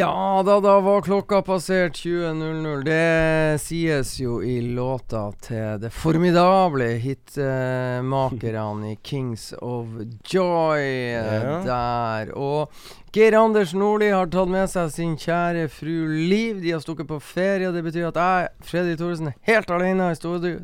Ja 0.00 0.42
da, 0.46 0.54
da 0.64 0.78
var 0.80 1.02
klokka 1.04 1.42
passert 1.44 1.98
20.00. 2.00 2.84
Det 2.84 3.60
sies 3.60 4.14
jo 4.20 4.38
i 4.42 4.54
låta 4.64 5.26
til 5.44 5.76
det 5.82 5.90
formidable 5.92 6.86
hitmakerne 7.02 8.92
i 8.94 8.96
Kings 9.02 9.50
of 9.60 9.86
Joy 10.32 10.80
eh, 10.80 11.42
Ja. 11.42 11.60
der. 11.66 12.32
Og 12.38 12.70
Geir 13.10 13.34
Anders 13.34 13.72
Nordli 13.74 14.12
har 14.14 14.28
tatt 14.30 14.46
med 14.46 14.68
seg 14.70 14.90
sin 14.94 15.16
kjære 15.18 15.64
fru 15.74 16.12
Liv. 16.30 16.60
De 16.62 16.70
har 16.70 16.82
stukket 16.84 17.08
på 17.08 17.16
ferie. 17.18 17.72
Det 17.74 17.80
betyr 17.82 18.04
at 18.06 18.20
jeg, 18.20 18.50
Freddy 18.68 18.92
Thoresen, 19.00 19.32
helt 19.48 19.72
alene 19.74 20.12
i 20.12 20.18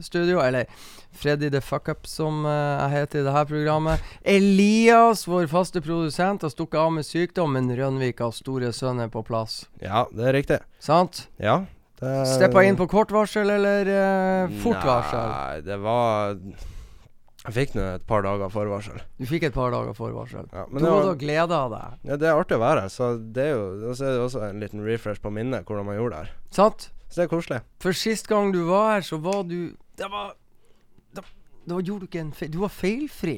studio. 0.06 0.38
eller 0.44 0.70
Freddy 1.10 1.50
the 1.50 1.60
Fuck 1.60 1.88
Up, 1.88 2.06
som 2.06 2.46
eh, 2.46 2.52
jeg 2.52 2.92
heter 2.92 3.18
i 3.18 3.24
dette 3.26 3.42
programmet. 3.50 4.12
Elias, 4.22 5.24
vår 5.26 5.48
faste 5.50 5.82
produsent, 5.82 6.46
har 6.46 6.54
stukket 6.54 6.78
av 6.78 6.94
med 6.94 7.08
sykdom, 7.08 7.58
men 7.58 7.72
Rønvik 7.74 8.22
har 8.22 8.30
store 8.30 8.70
sønn 8.70 9.02
er 9.02 9.10
på 9.10 9.24
plass. 9.26 9.64
Ja, 9.82 10.04
det 10.14 10.30
er 10.30 10.38
riktig. 10.38 10.60
Sant? 10.78 11.24
Ja. 11.42 11.64
Det, 11.98 12.14
Steppa 12.30 12.62
inn 12.62 12.78
på 12.78 12.86
kort 12.92 13.10
varsel, 13.10 13.50
eller 13.50 13.90
uh, 13.90 14.56
fort 14.62 14.86
varsel? 14.86 15.30
Nei, 15.34 15.60
det 15.66 15.82
var 15.82 16.38
Jeg 17.46 17.54
fikk 17.56 17.74
nå 17.76 17.82
et 17.94 18.06
par 18.06 18.22
dager 18.26 18.50
forvarsel. 18.50 19.00
Du 19.18 19.26
fikk 19.30 19.44
et 19.48 19.54
par 19.54 19.70
dager 19.70 19.94
forvarsel. 19.94 20.48
Ja, 20.52 20.64
Du 20.66 20.84
hadde 20.86 21.46
da 21.48 21.60
deg. 21.68 21.98
ja, 22.10 22.16
det 22.16 22.28
er 22.28 22.34
artig 22.40 22.56
å 22.58 22.62
være 22.62 22.80
her, 22.86 22.88
så 22.92 23.12
det 23.18 23.44
er 23.44 23.54
jo 23.54 23.94
så 23.94 24.04
er 24.08 24.12
det 24.16 24.24
også 24.26 24.42
en 24.50 24.60
liten 24.60 24.82
refresh 24.84 25.20
på 25.22 25.30
minnet 25.30 25.64
hvordan 25.64 25.86
man 25.86 25.96
gjorde 25.96 26.16
det 26.16 26.22
her. 26.26 26.32
Sant? 26.50 26.88
Så 27.08 27.20
det 27.22 27.24
er 27.28 27.32
koselig. 27.36 27.60
For 27.78 27.92
sist 27.92 28.26
gang 28.28 28.50
du 28.52 28.64
var 28.66 28.96
her, 28.96 29.00
så 29.06 29.18
var 29.22 29.44
du 29.46 29.76
Det 29.96 30.08
var 30.10 30.34
Da, 31.14 31.22
da 31.66 31.78
gjorde 31.80 32.00
du 32.00 32.06
ikke 32.10 32.20
en 32.20 32.32
feil 32.32 32.50
Du 32.50 32.58
var 32.58 32.68
feilfri 32.74 33.36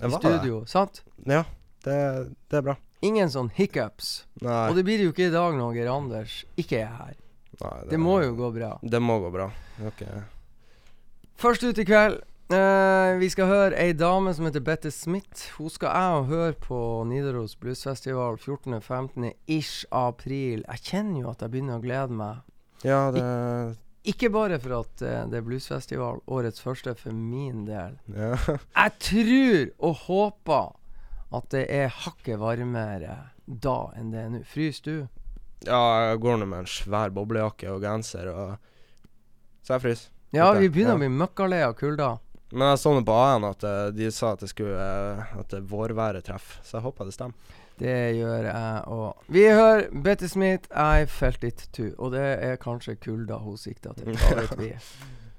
i 0.00 0.08
var 0.08 0.18
det. 0.22 0.30
studio, 0.32 0.64
sant? 0.64 1.02
Ja, 1.28 1.44
det, 1.84 2.32
det 2.48 2.56
er 2.56 2.62
bra. 2.62 2.76
Ingen 3.04 3.28
sånn 3.28 3.50
hiccups. 3.56 4.24
Nei, 4.40 4.70
Og 4.70 4.76
det 4.76 4.84
blir 4.84 4.96
det 4.98 5.04
jo 5.10 5.12
ikke 5.12 5.28
i 5.28 5.34
dag 5.34 5.54
når 5.56 5.74
Geir 5.76 5.90
Anders 5.92 6.44
ikke 6.56 6.80
er 6.80 6.90
her. 6.96 7.14
nei 7.60 7.76
Det 7.90 7.98
må 8.00 8.22
jo 8.24 8.32
gå 8.36 8.48
bra. 8.56 8.78
Det 8.80 9.00
må 9.00 9.18
gå 9.20 9.30
bra. 9.32 9.50
Ok. 9.86 10.02
Først 11.40 11.62
ut 11.64 11.78
i 11.80 11.84
kveld. 11.88 12.20
Eh, 12.54 13.18
vi 13.20 13.28
skal 13.32 13.48
høre 13.50 13.78
ei 13.78 13.92
dame 13.96 14.32
som 14.36 14.46
heter 14.48 14.62
Bette 14.64 14.90
Smith. 14.94 15.50
Hun 15.56 15.70
skal 15.72 15.94
jeg 15.94 16.16
og 16.18 16.30
høre 16.30 16.56
på 16.58 16.80
Nidaros 17.08 17.56
Bluesfestival 17.60 18.38
14.-15. 18.38 19.30
ish 19.46 19.86
april. 19.90 20.64
Jeg 20.66 20.84
kjenner 20.90 21.22
jo 21.22 21.30
at 21.32 21.44
jeg 21.44 21.54
begynner 21.54 21.78
å 21.78 21.84
glede 21.84 22.18
meg. 22.18 22.42
Ja, 22.86 23.10
det 23.12 23.22
Ikke 24.08 24.30
bare 24.32 24.58
for 24.62 24.78
at 24.78 25.02
uh, 25.04 25.28
det 25.28 25.38
er 25.38 25.44
bluesfestival, 25.44 26.22
årets 26.26 26.62
første 26.64 26.94
for 26.96 27.12
min 27.12 27.66
del. 27.68 27.98
Ja. 28.08 28.36
Jeg 28.56 28.94
tror 29.04 29.72
og 29.90 30.04
håper 30.06 30.70
at 31.36 31.50
det 31.52 31.66
er 31.68 31.92
hakket 31.92 32.40
varmere 32.40 33.18
da 33.44 33.78
enn 33.98 34.14
det 34.14 34.22
er 34.24 34.30
nå. 34.32 34.44
Fryser 34.48 34.86
du? 34.86 35.20
ja, 35.66 35.80
jeg 36.10 36.20
går 36.24 36.40
nå 36.40 36.48
med 36.48 36.64
en 36.64 36.70
svær 36.70 37.12
boblejakke 37.12 37.68
og 37.72 37.84
genser 37.84 38.30
og 38.32 38.56
Så 39.60 39.74
jeg 39.76 39.82
fryser. 39.84 40.12
Ja, 40.32 40.46
vi 40.56 40.70
begynner 40.72 40.96
å 40.96 41.00
bli 41.02 41.10
møkkalei 41.12 41.60
av 41.66 41.74
kulda. 41.76 42.14
Men 42.52 42.72
jeg 42.72 42.80
så 42.82 42.92
nå 42.94 43.02
på 43.06 43.14
A-en 43.14 43.46
at 43.46 43.64
eh, 43.66 43.86
de 43.94 44.10
sa 44.14 44.32
at 44.34 44.42
det 44.42 44.50
skulle 44.50 44.74
eh, 44.74 45.34
At 45.38 45.52
det 45.54 45.62
vårværet 45.70 46.26
treffer, 46.26 46.62
så 46.66 46.78
jeg 46.78 46.86
håper 46.88 47.08
det 47.08 47.14
stemmer. 47.14 47.56
Det 47.80 47.94
gjør 48.18 48.44
jeg 48.44 48.80
òg. 48.92 49.22
Vi 49.32 49.44
hører 49.48 49.86
Betty 50.04 50.28
Smith, 50.28 50.68
'I 50.68 51.06
Felt 51.08 51.44
It 51.44 51.68
Too'. 51.72 51.94
Og 51.96 52.12
det 52.12 52.26
er 52.44 52.58
kanskje 52.60 52.98
kulda 53.00 53.38
hun 53.40 53.56
sikter 53.56 53.96
til. 53.96 54.18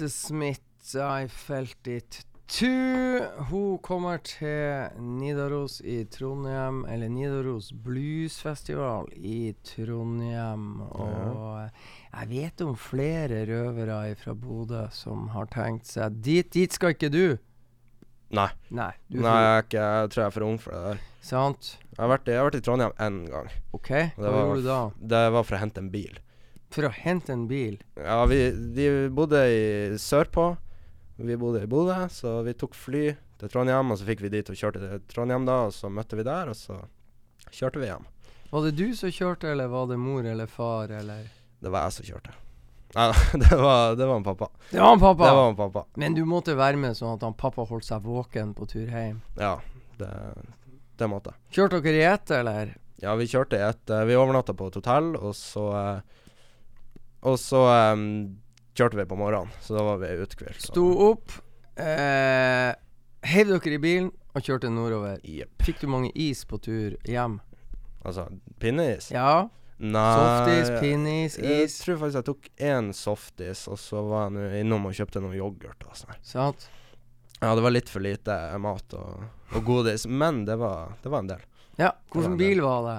Bette 0.00 0.08
Smith, 0.12 0.60
I 0.96 1.26
felt 1.28 1.86
it 1.86 2.24
too. 2.48 3.20
Hun 3.50 3.76
kommer 3.84 4.16
til 4.24 4.88
Nidaros 4.98 5.82
i 5.84 6.06
Trondheim, 6.08 6.86
eller 6.88 7.10
Nidaros 7.12 7.68
Bluesfestival 7.84 9.10
i 9.12 9.52
Trondheim. 9.62 10.80
Og 10.88 11.68
jeg 12.14 12.30
vet 12.32 12.64
om 12.64 12.72
flere 12.80 13.42
røvere 13.50 14.14
fra 14.22 14.32
Bodø 14.32 14.86
som 14.96 15.28
har 15.34 15.50
tenkt 15.52 15.92
seg 15.92 16.16
dit. 16.24 16.48
Dit 16.56 16.72
skal 16.78 16.96
ikke 16.96 17.12
du? 17.12 17.36
Nei. 18.32 18.48
Nei. 18.72 18.88
Du 19.12 19.20
Nei, 19.20 19.36
jeg, 19.36 19.52
er 19.52 19.68
ikke, 19.68 19.84
jeg 19.84 20.10
tror 20.14 20.22
jeg 20.24 20.30
er 20.30 20.36
for 20.38 20.48
ung 20.48 20.58
for 20.64 20.78
det 20.78 20.82
der. 20.94 21.04
Sant? 21.28 21.74
Jeg 21.90 22.00
har 22.00 22.12
vært, 22.16 22.24
i- 22.24 22.32
jeg 22.32 22.40
har 22.40 22.48
vært 22.48 22.56
i 22.62 22.64
Trondheim 22.70 22.96
én 22.96 23.20
gang. 23.28 23.52
OK, 23.76 23.92
hva 24.16 24.32
var- 24.32 24.44
gjorde 24.48 24.62
du 24.62 24.68
da? 24.72 24.80
Det 25.12 25.24
var 25.36 25.42
for 25.44 25.56
å 25.56 25.60
hente 25.66 25.84
en 25.84 25.90
bil. 25.92 26.18
For 26.70 26.86
å 26.86 26.92
hente 26.94 27.34
en 27.34 27.48
bil? 27.50 27.80
Ja, 27.98 28.22
vi 28.30 28.44
de 28.76 28.90
bodde 29.14 29.40
i 29.50 29.98
sørpå. 29.98 30.52
Vi 31.20 31.36
bodde 31.36 31.64
i 31.64 31.68
Bodø, 31.68 31.96
så 32.08 32.38
vi 32.46 32.54
tok 32.56 32.72
fly 32.78 33.10
til 33.40 33.50
Trondheim, 33.52 33.90
og 33.92 33.98
så 34.00 34.06
fikk 34.08 34.22
vi 34.24 34.30
dit 34.32 34.48
og 34.48 34.56
kjørte 34.56 34.80
til 34.80 35.02
Trondheim 35.10 35.44
da, 35.44 35.66
og 35.68 35.74
så 35.76 35.90
møtte 35.92 36.16
vi 36.16 36.24
der, 36.24 36.48
og 36.48 36.56
så 36.56 36.78
kjørte 37.52 37.82
vi 37.82 37.90
hjem. 37.90 38.06
Var 38.50 38.64
det 38.66 38.70
du 38.78 38.86
som 38.96 39.12
kjørte, 39.12 39.50
eller 39.52 39.68
var 39.68 39.90
det 39.90 39.98
mor 40.00 40.24
eller 40.24 40.48
far, 40.48 40.88
eller 40.88 41.26
Det 41.60 41.72
var 41.72 41.84
jeg 41.86 41.96
som 41.98 42.08
kjørte. 42.08 42.32
Nei, 42.96 43.06
det 43.42 43.58
var, 43.60 43.96
det 44.00 44.06
var 44.08 44.16
en 44.16 44.24
pappa. 44.24 44.48
Det 44.70 44.80
var 44.80 44.96
en 44.96 45.02
pappa! 45.02 45.26
Det 45.26 45.36
var 45.36 45.50
en 45.50 45.58
pappa. 45.58 45.84
Men 46.00 46.16
du 46.16 46.24
måtte 46.26 46.56
være 46.58 46.80
med 46.80 46.96
sånn 46.98 47.12
at 47.18 47.26
han 47.26 47.36
pappa 47.38 47.66
holdt 47.68 47.86
seg 47.86 48.06
våken 48.06 48.54
på 48.56 48.66
tur 48.70 48.88
hjem. 48.88 49.20
Ja, 49.38 49.58
det, 50.00 50.10
det 50.98 51.10
måtte 51.10 51.34
jeg. 51.34 51.42
Kjørte 51.58 51.82
dere 51.84 52.00
i 52.00 52.08
ett, 52.08 52.32
eller? 52.34 52.72
Ja, 53.00 53.12
vi 53.16 53.28
kjørte 53.30 53.60
i 53.60 53.62
et 53.64 53.92
eh, 53.92 54.02
Vi 54.08 54.16
overnatta 54.18 54.52
på 54.56 54.66
et 54.68 54.80
hotell, 54.80 55.12
og 55.20 55.36
så 55.36 55.68
eh, 55.76 56.18
Og 57.26 57.36
så 57.40 57.60
um, 57.92 58.06
kjørte 58.76 58.96
vi 59.00 59.06
på 59.08 59.18
morgenen, 59.18 59.52
så 59.60 59.76
da 59.76 59.84
var 59.84 60.00
vi 60.00 60.14
uthvilt. 60.22 60.62
Sto 60.64 60.86
opp, 61.10 61.34
eh, 61.76 62.72
heiv 63.28 63.52
dere 63.52 63.76
i 63.76 63.82
bilen 63.82 64.10
og 64.34 64.46
kjørte 64.46 64.70
nordover. 64.72 65.20
Yep. 65.26 65.62
Fikk 65.66 65.82
du 65.82 65.90
mange 65.92 66.12
is 66.14 66.46
på 66.48 66.60
tur 66.62 66.96
hjem? 67.08 67.40
Altså, 68.00 68.28
pinneis? 68.62 69.10
Ja. 69.12 69.50
Nei 69.80 70.08
Softis, 70.12 70.70
is 71.08 71.36
Jeg 71.40 71.68
tror 71.72 72.00
faktisk 72.02 72.18
jeg 72.18 72.26
tok 72.26 72.48
én 72.68 72.90
softis, 72.92 73.62
og 73.68 73.78
så 73.80 74.02
var 74.04 74.26
jeg 74.26 74.34
nå 74.36 74.48
innom 74.60 74.88
og 74.90 74.96
kjøpte 74.96 75.22
noe 75.24 75.36
yoghurt 75.38 75.86
og 75.88 75.96
sånn. 75.96 76.18
Sant? 76.24 76.66
Ja, 77.40 77.54
det 77.56 77.64
var 77.64 77.72
litt 77.72 77.88
for 77.88 78.04
lite 78.04 78.36
mat 78.60 78.92
og, 78.96 79.24
og 79.56 79.64
godis, 79.64 80.04
men 80.04 80.44
det 80.44 80.58
var, 80.60 80.98
det 81.00 81.12
var 81.12 81.24
en 81.24 81.30
del. 81.32 81.46
Ja. 81.80 81.94
Hvilken 82.12 82.36
bil 82.36 82.60
var 82.60 82.84
det? 82.84 82.98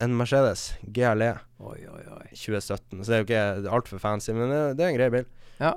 En 0.00 0.14
Mercedes 0.16 0.74
GLE 0.96 1.34
Oi, 1.60 1.78
oi, 1.92 2.02
oi. 2.16 2.26
2017, 2.32 3.04
så 3.04 3.10
det 3.10 3.16
er 3.16 3.20
jo 3.20 3.26
ikke 3.28 3.72
altfor 3.76 4.00
fancy, 4.00 4.30
men 4.32 4.48
det, 4.48 4.60
det 4.78 4.84
er 4.86 4.92
en 4.94 4.96
grei 4.96 5.08
bil. 5.12 5.26
Ja. 5.60 5.74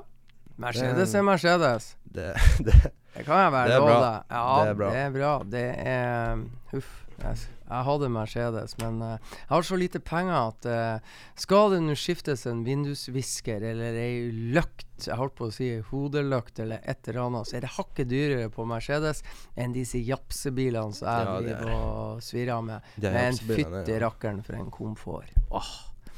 Mercedes 0.56 1.10
Det- 1.12 1.18
er 1.18 1.26
Mercedes. 1.26 1.88
Det, 2.14 2.30
det 2.66 2.74
Det 3.14 3.24
kan 3.26 3.36
jeg 3.44 3.52
være 3.52 3.74
love 3.78 3.90
deg. 3.90 4.22
Ja, 4.30 4.44
Det 4.64 4.70
er 4.70 4.78
bra. 4.80 4.88
Det 4.94 5.02
er 5.02 5.10
bra. 5.18 5.32
Det 5.56 5.64
er 5.78 6.40
Huff. 6.72 6.88
Jeg, 7.20 7.36
jeg 7.64 7.84
hadde 7.88 8.08
Mercedes, 8.12 8.74
men 8.78 8.98
uh, 9.02 9.14
jeg 9.16 9.48
har 9.50 9.62
så 9.64 9.76
lite 9.80 10.00
penger 10.04 10.34
at 10.50 10.66
uh, 10.68 11.14
skal 11.40 11.70
det 11.72 11.78
nå 11.84 11.94
skiftes 11.96 12.44
en 12.50 12.60
vindusvisker 12.66 13.64
eller 13.70 13.96
ei 13.98 14.28
løkt, 14.54 14.84
jeg 15.06 15.16
holdt 15.18 15.34
på 15.38 15.48
å 15.48 15.54
si 15.54 15.70
hodeløkt 15.88 16.60
eller 16.62 16.84
et 16.84 17.08
eller 17.08 17.22
annet, 17.24 17.48
så 17.48 17.56
er 17.56 17.64
det 17.64 17.72
hakket 17.78 18.10
dyrere 18.12 18.50
på 18.52 18.66
Mercedes 18.68 19.24
enn 19.56 19.72
disse 19.74 19.98
japsebilene 20.04 20.92
som 20.94 21.08
jeg 21.08 21.24
Ja, 21.24 21.32
er 21.38 21.48
driver 21.48 21.72
og 21.78 22.22
svirrer 22.22 22.68
med. 22.68 22.92
Men 23.02 23.40
fytti 23.40 23.98
rakkeren 24.04 24.44
for 24.44 24.60
en 24.60 24.70
komfort. 24.74 25.32
Åh. 25.50 25.72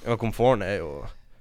Ja, 0.07 0.19
komforten 0.21 0.62
er 0.67 0.79
jo 0.83 0.91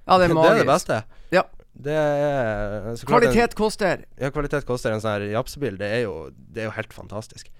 Ja, 0.06 0.16
det 0.18 0.30
er 0.30 0.34
det, 0.38 0.48
er 0.54 0.58
det 0.62 0.70
beste. 0.70 1.02
Ja. 1.34 1.42
Det 1.76 1.92
er 1.92 2.94
kvalitet 3.04 3.50
en- 3.52 3.58
koster. 3.58 4.06
Ja, 4.16 4.30
kvalitet 4.32 4.64
koster. 4.64 4.94
En 4.94 5.02
sånn 5.04 5.18
her 5.18 5.26
japsebil, 5.34 5.76
det 5.76 5.90
er 5.98 6.02
jo 6.06 6.30
Det 6.32 6.62
er 6.62 6.70
jo 6.70 6.76
helt 6.78 6.94
fantastisk. 6.96 7.50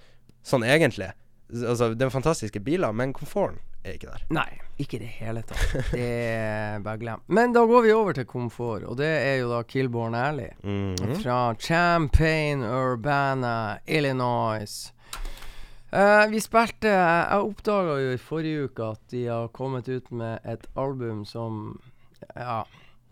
Sånn 0.46 0.64
egentlig. 0.64 1.10
Altså, 1.52 1.92
det 1.94 2.02
er 2.02 2.10
fantastiske 2.10 2.60
biler, 2.60 2.92
men 2.92 3.12
komforten 3.14 3.60
er 3.86 3.94
ikke 3.96 4.10
der. 4.10 4.24
Nei, 4.34 4.48
ikke 4.82 4.98
i 4.98 5.02
det 5.04 5.10
hele 5.20 5.42
tatt. 5.46 5.92
Det 5.92 6.02
er 6.02 6.82
bare 6.84 6.98
glem. 7.00 7.22
Men 7.30 7.54
da 7.54 7.62
går 7.68 7.86
vi 7.86 7.94
over 7.94 8.16
til 8.16 8.26
komfort, 8.28 8.82
og 8.82 8.98
det 8.98 9.08
er 9.08 9.36
jo 9.40 9.52
da 9.52 9.62
Killborn 9.62 10.14
Alley. 10.14 10.50
-hmm. 10.62 11.22
Fra 11.22 11.54
Champaign, 11.54 12.64
Urbana, 12.64 13.78
Illinois. 13.86 14.92
Uh, 15.92 16.30
vi 16.30 16.40
spilte 16.40 16.88
Jeg 16.88 17.38
oppdaga 17.40 18.00
jo 18.02 18.12
i 18.12 18.18
forrige 18.18 18.64
uke 18.64 18.82
at 18.82 19.00
de 19.10 19.26
har 19.26 19.46
kommet 19.46 19.88
ut 19.88 20.10
med 20.12 20.38
et 20.44 20.66
album 20.76 21.24
som 21.24 21.80
Ja, 22.34 22.62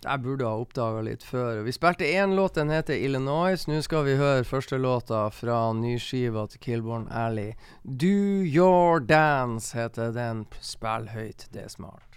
jeg 0.05 0.23
burde 0.25 0.47
ha 0.49 0.61
oppdaga 0.61 1.03
litt 1.07 1.25
før. 1.25 1.63
Vi 1.65 1.73
spilte 1.75 2.09
én 2.09 2.35
låt, 2.37 2.55
den 2.59 2.73
heter 2.73 2.95
Illinois. 2.95 3.67
Nå 3.69 3.81
skal 3.85 4.05
vi 4.07 4.19
høre 4.21 4.45
første 4.45 4.79
låta 4.81 5.27
fra 5.33 5.73
nyskiva 5.77 6.47
til 6.53 6.61
Kilborn 6.65 7.09
Alley. 7.11 7.55
Do 7.85 8.43
Your 8.45 9.01
Dance 9.01 9.77
heter 9.77 10.13
den. 10.13 10.47
Spill 10.61 11.09
høyt, 11.15 11.49
det 11.53 11.67
er 11.67 11.73
smart. 11.73 12.11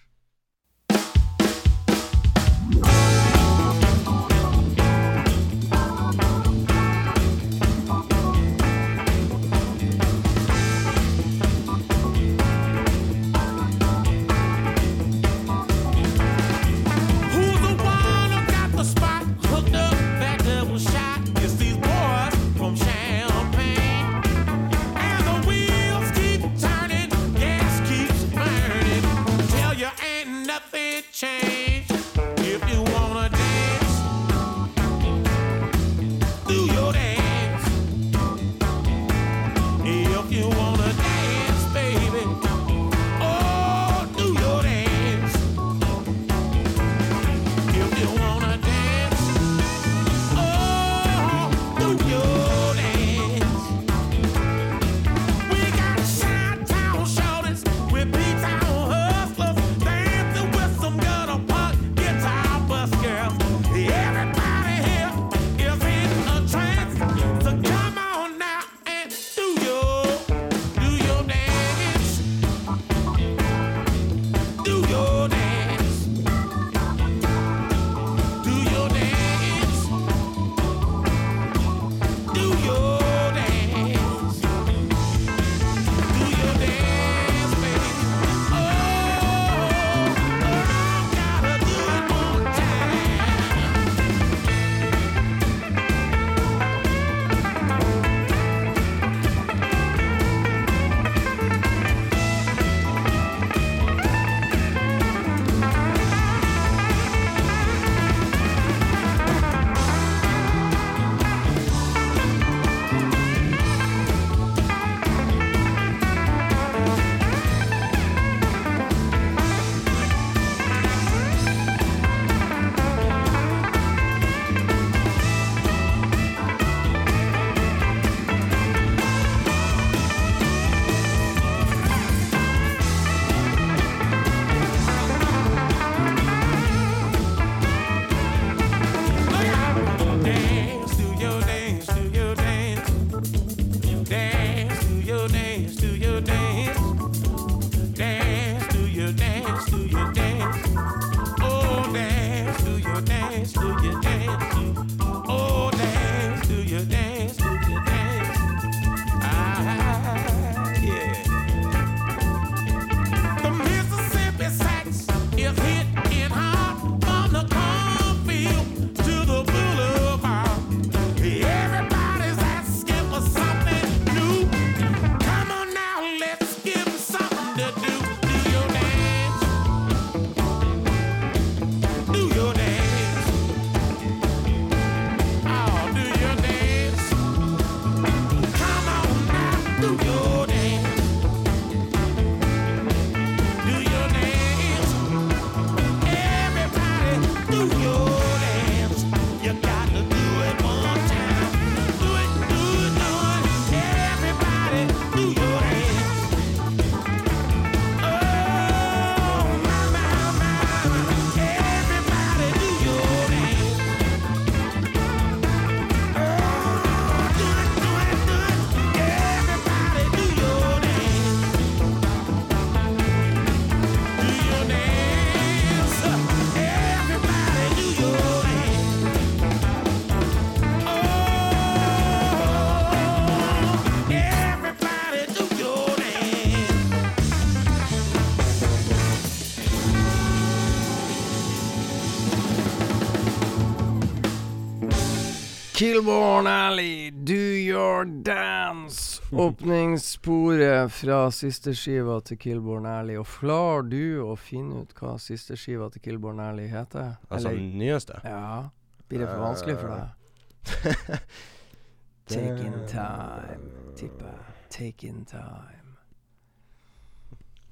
Kilborn 245.87 246.47
Alley, 246.47 247.11
Do 247.11 247.33
Your 247.33 248.05
Dance. 248.05 249.21
Åpningssporet 249.31 250.91
fra 250.91 251.31
sisteskiva 251.31 252.19
til 252.27 252.37
Kilborn 252.37 252.85
Alley. 252.85 253.15
Og 253.17 253.27
klarer 253.39 253.85
du 253.87 254.19
å 254.25 254.33
finne 254.35 254.81
ut 254.83 254.91
hva 254.99 255.13
sisteskiva 255.21 255.87
til 255.93 256.01
Kilborn 256.03 256.41
Alley 256.43 256.67
heter? 256.67 257.13
Altså 257.29 257.49
Eller- 257.53 257.59
den 257.61 257.77
nyeste. 257.79 258.19
ja. 258.23 258.69
Blir 259.07 259.19
det 259.19 259.27
for 259.29 259.39
vanskelig 259.39 259.77
for 259.79 259.87
deg? 259.87 261.19
Take 262.27 262.65
in 262.67 262.73
time, 262.87 263.71
tipper 263.95 264.25
jeg. 264.27 264.55
Take 264.69 265.07
in 265.07 265.23
time. 265.25 265.95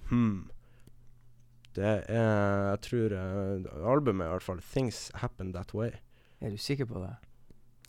Hmm. 0.09 0.49
Det 1.75 1.83
er 2.07 2.69
Jeg 2.71 2.79
tror 2.81 3.11
eh, 3.11 3.65
albumet 3.91 4.23
er 4.23 4.29
i 4.29 4.31
hvert 4.37 4.43
fall 4.43 4.61
'Things 4.61 5.11
Happen 5.15 5.51
That 5.51 5.73
Way'. 5.75 5.97
Er 6.41 6.49
du 6.51 6.57
sikker 6.57 6.85
på 6.85 6.99
det? 7.03 7.15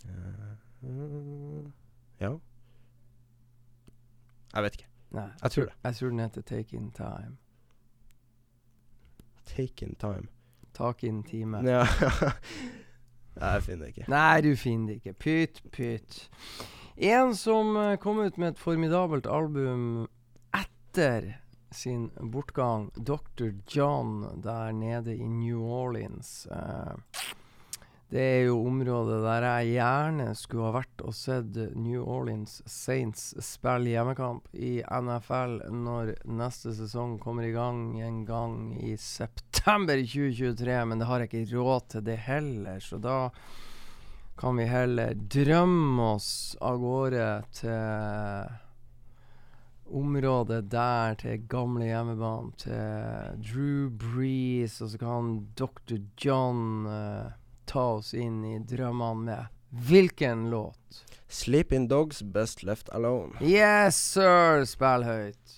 Eh, 0.08 1.70
ja. 2.20 2.32
Jeg 4.54 4.62
vet 4.62 4.78
ikke. 4.78 4.88
Nei. 5.10 5.28
Jeg 5.42 5.50
tror 5.50 5.64
det. 5.64 5.74
Jeg 5.84 5.96
tror 5.96 6.08
den 6.08 6.20
heter 6.20 6.42
Take 6.42 6.76
in 6.76 6.90
time. 6.90 7.36
Take 9.46 9.86
in 9.86 9.94
time. 9.94 10.26
Tak 10.74 11.04
in 11.04 11.22
time. 11.22 11.58
Ja. 11.70 11.84
jeg 13.40 13.62
finner 13.62 13.86
det 13.86 13.88
ikke. 13.88 14.04
Nei, 14.08 14.40
du 14.40 14.56
finner 14.56 14.86
det 14.86 14.94
ikke. 14.94 15.12
Pytt, 15.12 15.62
pytt. 15.72 16.28
En 16.96 17.34
som 17.36 17.76
eh, 17.76 17.96
kom 18.00 18.18
ut 18.18 18.38
med 18.38 18.54
et 18.54 18.60
formidabelt 18.60 19.26
album 19.26 20.06
etter 20.56 21.34
sin 21.70 22.10
bortgang, 22.32 22.90
Dr. 22.96 23.52
John, 23.68 24.40
der 24.42 24.72
nede 24.72 25.16
i 25.16 25.28
New 25.28 25.60
Orleans. 25.60 26.46
Eh, 26.50 26.94
det 28.06 28.22
er 28.22 28.42
jo 28.46 28.60
området 28.68 29.16
der 29.24 29.44
jeg 29.48 29.70
gjerne 29.80 30.26
skulle 30.38 30.68
ha 30.68 30.74
vært 30.76 31.02
og 31.02 31.14
sett 31.18 31.56
New 31.74 32.04
Orleans 32.06 32.60
Saints 32.70 33.32
spille 33.42 33.90
hjemmekamp 33.96 34.46
i 34.54 34.76
NFL 34.86 35.56
når 35.74 36.12
neste 36.38 36.70
sesong 36.76 37.16
kommer 37.22 37.48
i 37.48 37.54
gang 37.54 37.96
en 38.06 38.20
gang 38.28 38.60
i 38.78 38.94
september 38.94 39.98
2023, 39.98 40.76
men 40.86 41.02
det 41.02 41.08
har 41.10 41.24
jeg 41.24 41.32
ikke 41.32 41.56
råd 41.58 41.88
til 41.96 42.04
det 42.06 42.18
heller, 42.28 42.78
så 42.78 43.00
da 43.02 43.16
kan 44.38 44.60
vi 44.60 44.68
heller 44.70 45.16
drømme 45.16 46.06
oss 46.12 46.30
av 46.62 46.78
gårde 46.78 47.26
til 47.56 48.54
området 49.96 50.60
der, 50.70 51.16
til 51.18 51.42
gamle 51.50 51.88
hjemmebane, 51.88 52.52
til 52.60 53.42
Drew 53.42 53.90
Brees, 53.90 54.78
og 54.84 54.92
så 54.92 55.00
kan 55.00 55.34
Dr. 55.58 55.98
John 56.20 56.86
eh, 56.90 57.34
ta 57.66 57.84
oss 57.98 58.14
inn 58.14 58.44
i 58.46 58.56
drømmene 58.62 59.26
med 59.26 59.84
hvilken 59.86 60.48
låt? 60.50 61.04
Sleeping 61.28 61.88
Dogs 61.88 62.22
Best 62.22 62.62
Left 62.62 62.88
Alone. 62.94 63.34
Yes, 63.42 63.96
sir! 63.98 64.64
Spill 64.64 65.04
høyt. 65.04 65.56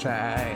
try. 0.00 0.54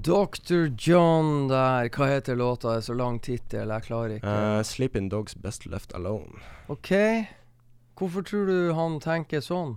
Dr. 0.00 0.70
John 0.78 1.48
der. 1.48 1.90
Hva 1.92 2.06
heter 2.08 2.36
låta? 2.36 2.70
Det 2.72 2.80
er 2.80 2.86
så 2.86 2.94
lang 2.96 3.18
tittel, 3.20 3.68
jeg 3.68 3.84
klarer 3.84 4.16
ikke. 4.16 4.32
Uh, 4.32 4.62
'Sleeping 4.64 5.10
Dogs 5.12 5.34
Best 5.36 5.66
Left 5.66 5.92
Alone'. 5.92 6.40
OK. 6.72 6.90
Hvorfor 7.98 8.24
tror 8.24 8.46
du 8.48 8.72
han 8.72 8.96
tenker 9.00 9.44
sånn? 9.44 9.76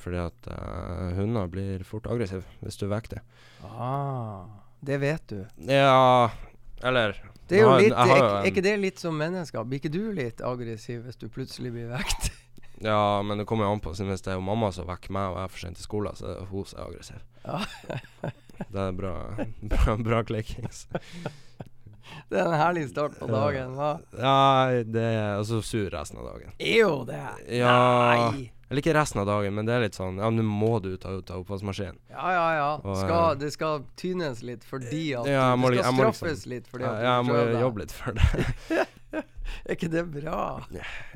Fordi 0.00 0.20
at 0.20 0.48
uh, 0.52 1.16
hunder 1.16 1.48
blir 1.48 1.84
fort 1.88 2.08
aggressive 2.10 2.44
hvis 2.60 2.76
du 2.80 2.86
vekker 2.90 3.16
dem. 3.16 3.24
Ah, 3.64 4.44
det 4.84 5.00
vet 5.00 5.24
du. 5.28 5.40
Ja 5.68 6.30
Eller 6.80 7.18
Det 7.48 7.58
er 7.58 7.66
jo 7.66 7.74
litt, 7.76 7.92
har 7.92 8.12
er, 8.16 8.28
er 8.38 8.46
ikke 8.48 8.64
det 8.64 8.76
litt 8.80 9.00
som 9.00 9.16
mennesker? 9.20 9.66
Blir 9.68 9.82
ikke 9.82 9.92
du 9.92 10.12
litt 10.16 10.40
aggressiv 10.40 11.04
hvis 11.04 11.20
du 11.20 11.28
plutselig 11.32 11.72
blir 11.76 11.90
vekt? 11.92 12.30
Ja, 12.80 13.20
men 13.20 13.36
det 13.36 13.44
kommer 13.44 13.66
jo 13.66 13.74
an 13.74 13.80
på. 13.84 13.90
Hvis 13.92 14.22
det 14.24 14.30
er 14.32 14.38
jo 14.38 14.44
mamma 14.44 14.70
som 14.72 14.86
vekker 14.88 15.12
meg 15.12 15.26
og 15.28 15.34
jeg 15.36 15.44
er 15.44 15.50
for 15.52 15.62
sent 15.66 15.76
til 15.76 15.84
skolen, 15.84 16.16
så 16.16 16.30
er 16.30 16.38
det 16.38 16.46
hun 16.48 16.64
som 16.64 16.78
er 16.80 16.86
aggressiv. 16.86 17.26
Ja. 17.44 18.30
det 18.68 18.80
er 18.88 18.92
bra, 18.92 19.14
bra, 19.62 19.96
bra 19.96 20.22
klikkings. 20.28 20.86
Det 22.30 22.38
er 22.40 22.46
en 22.50 22.58
herlig 22.58 22.88
start 22.90 23.14
på 23.20 23.26
dagen, 23.30 23.74
hva? 23.78 23.92
Ja, 24.18 24.82
det 24.84 25.02
er 25.02 25.36
altså 25.38 25.60
sur 25.62 25.86
resten 25.94 26.18
av 26.18 26.26
dagen. 26.32 26.50
Er 26.58 26.80
jo 26.82 27.04
det. 27.08 27.20
Ja 27.60 27.74
Nei. 28.30 28.48
Eller 28.70 28.82
ikke 28.84 28.92
resten 28.94 29.18
av 29.22 29.26
dagen, 29.26 29.54
men 29.56 29.66
det 29.66 29.74
er 29.74 29.80
litt 29.82 29.96
sånn 29.98 30.18
Ja, 30.22 30.28
nå 30.30 30.44
må 30.46 30.76
du 30.82 30.92
ta 31.02 31.10
ut 31.16 31.30
av 31.34 31.40
oppvaskmaskinen. 31.42 31.96
Ja, 32.12 32.28
ja, 32.36 32.44
ja. 32.54 32.68
Og, 32.84 32.96
Skal, 33.00 33.24
eh, 33.32 33.38
det 33.40 33.48
skal 33.54 33.80
tynes 33.98 34.42
litt 34.46 34.62
fordi 34.66 35.08
at 35.18 35.26
Ja, 35.26 35.48
jeg 35.50 35.58
må 35.58 35.70
Det 35.74 35.80
skal 35.82 35.90
straffes 35.90 35.96
må 35.96 36.04
liksom- 36.04 36.20
straffes 36.20 36.46
litt 36.52 36.68
fordi 36.70 36.84
Ja, 36.86 36.92
at 36.94 37.02
jeg 37.02 37.24
du 37.24 37.30
må 37.30 37.34
prøver 37.34 37.52
deg. 37.52 37.64
jobbe 37.66 37.82
litt 37.84 37.92
for 37.92 38.12
det. 38.12 38.86
Er 39.66 39.74
ikke 39.74 39.88
det 39.90 40.04
bra? 40.14 40.42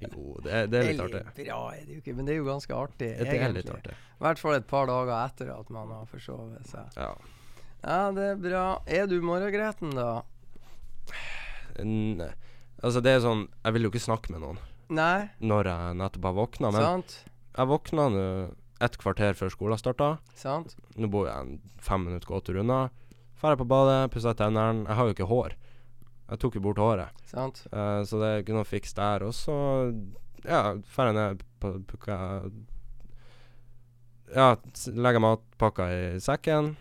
Jo, 0.03 0.23
det 0.43 0.51
er, 0.53 0.67
det 0.67 0.79
er 0.81 0.89
litt 0.91 1.03
artig. 1.05 1.21
bra 1.47 1.59
er 1.71 1.85
det 1.87 1.95
jo 1.95 2.01
ikke, 2.03 2.15
men 2.19 2.27
det 2.27 2.33
er 2.35 2.39
jo 2.41 2.47
ganske 2.49 2.75
artig, 2.75 3.11
Det 3.21 3.29
er 3.39 3.53
litt 3.55 3.71
artig. 3.71 3.95
I 3.95 4.25
hvert 4.27 4.41
fall 4.43 4.55
et 4.59 4.67
par 4.67 4.87
dager 4.91 5.15
etter 5.25 5.53
at 5.55 5.71
man 5.71 5.93
har 5.95 6.09
forsovet 6.11 6.67
seg. 6.67 6.91
Ja. 6.99 7.13
Ja, 7.85 8.09
det 8.17 8.25
er 8.33 8.39
bra. 8.41 8.65
Er 8.89 9.07
du 9.11 9.19
morgengretten, 9.25 9.93
da? 9.97 10.23
N 11.85 12.23
altså, 12.81 13.01
det 13.03 13.11
er 13.17 13.23
sånn 13.25 13.41
Jeg 13.65 13.75
vil 13.75 13.85
jo 13.87 13.91
ikke 13.91 14.01
snakke 14.05 14.31
med 14.31 14.45
noen 14.45 14.61
Nei, 14.95 15.27
når 15.43 15.67
jeg 15.69 15.97
nettopp 15.99 16.29
har 16.29 16.37
våkna, 16.37 16.71
men 16.71 16.85
sant? 16.85 17.15
jeg 17.57 17.69
våkna 17.71 18.05
nå 18.13 18.25
et 18.85 18.97
kvarter 19.01 19.37
før 19.39 19.51
skolen 19.53 19.81
starta. 19.81 20.09
Sant? 20.37 20.75
Nå 21.01 21.09
bor 21.09 21.25
jeg 21.29 21.35
en 21.41 21.55
fem 21.81 22.03
minutter 22.05 22.29
gåtur 22.29 22.59
unna. 22.61 22.91
Drar 23.41 23.57
på 23.61 23.67
badet, 23.69 24.11
pusser 24.13 24.37
tennene. 24.37 24.85
Jeg 24.89 24.97
har 24.99 25.09
jo 25.09 25.15
ikke 25.15 25.29
hår. 25.31 25.55
Jeg 26.31 26.41
tok 26.41 26.59
jo 26.59 26.63
bort 26.65 26.81
håret, 26.81 27.25
Sant? 27.29 27.63
Eh, 27.71 28.01
så 28.09 28.21
det 28.21 28.29
er 28.29 28.45
ikke 28.45 28.57
noe 28.57 28.69
fiks 28.69 28.97
der. 28.97 29.25
Og 29.25 29.35
så 29.37 29.57
ja, 30.45 30.75
drar 30.77 31.11
jeg 31.11 31.17
ned 31.17 31.45
på 31.61 31.73
pukka 31.95 32.17
Ja, 34.35 34.55
legger 34.93 35.23
matpakka 35.25 35.89
i 35.93 36.21
sekken. 36.25 36.75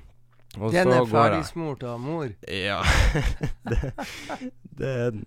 Og 0.60 0.72
Den 0.72 0.92
er 0.94 1.06
ferdigsmurt 1.10 1.84
av 1.90 2.00
mor. 2.00 2.30
Ja. 2.46 2.82
det, 3.70 3.80
det, 4.78 4.90
er- 4.90 5.24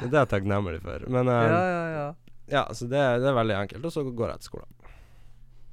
det 0.00 0.08
er 0.08 0.22
jeg 0.22 0.28
takknemlig 0.32 0.80
for. 0.82 1.04
Men 1.08 1.28
um, 1.28 1.34
Ja, 1.34 1.60
ja, 1.68 1.82
ja. 1.92 2.06
ja, 2.50 2.62
så 2.74 2.88
det, 2.88 3.02
det 3.22 3.28
er 3.28 3.36
veldig 3.36 3.58
enkelt. 3.60 3.84
Og 3.84 3.92
så 3.92 4.02
går 4.08 4.32
jeg 4.32 4.40
til 4.40 4.50
skolen. 4.52 4.70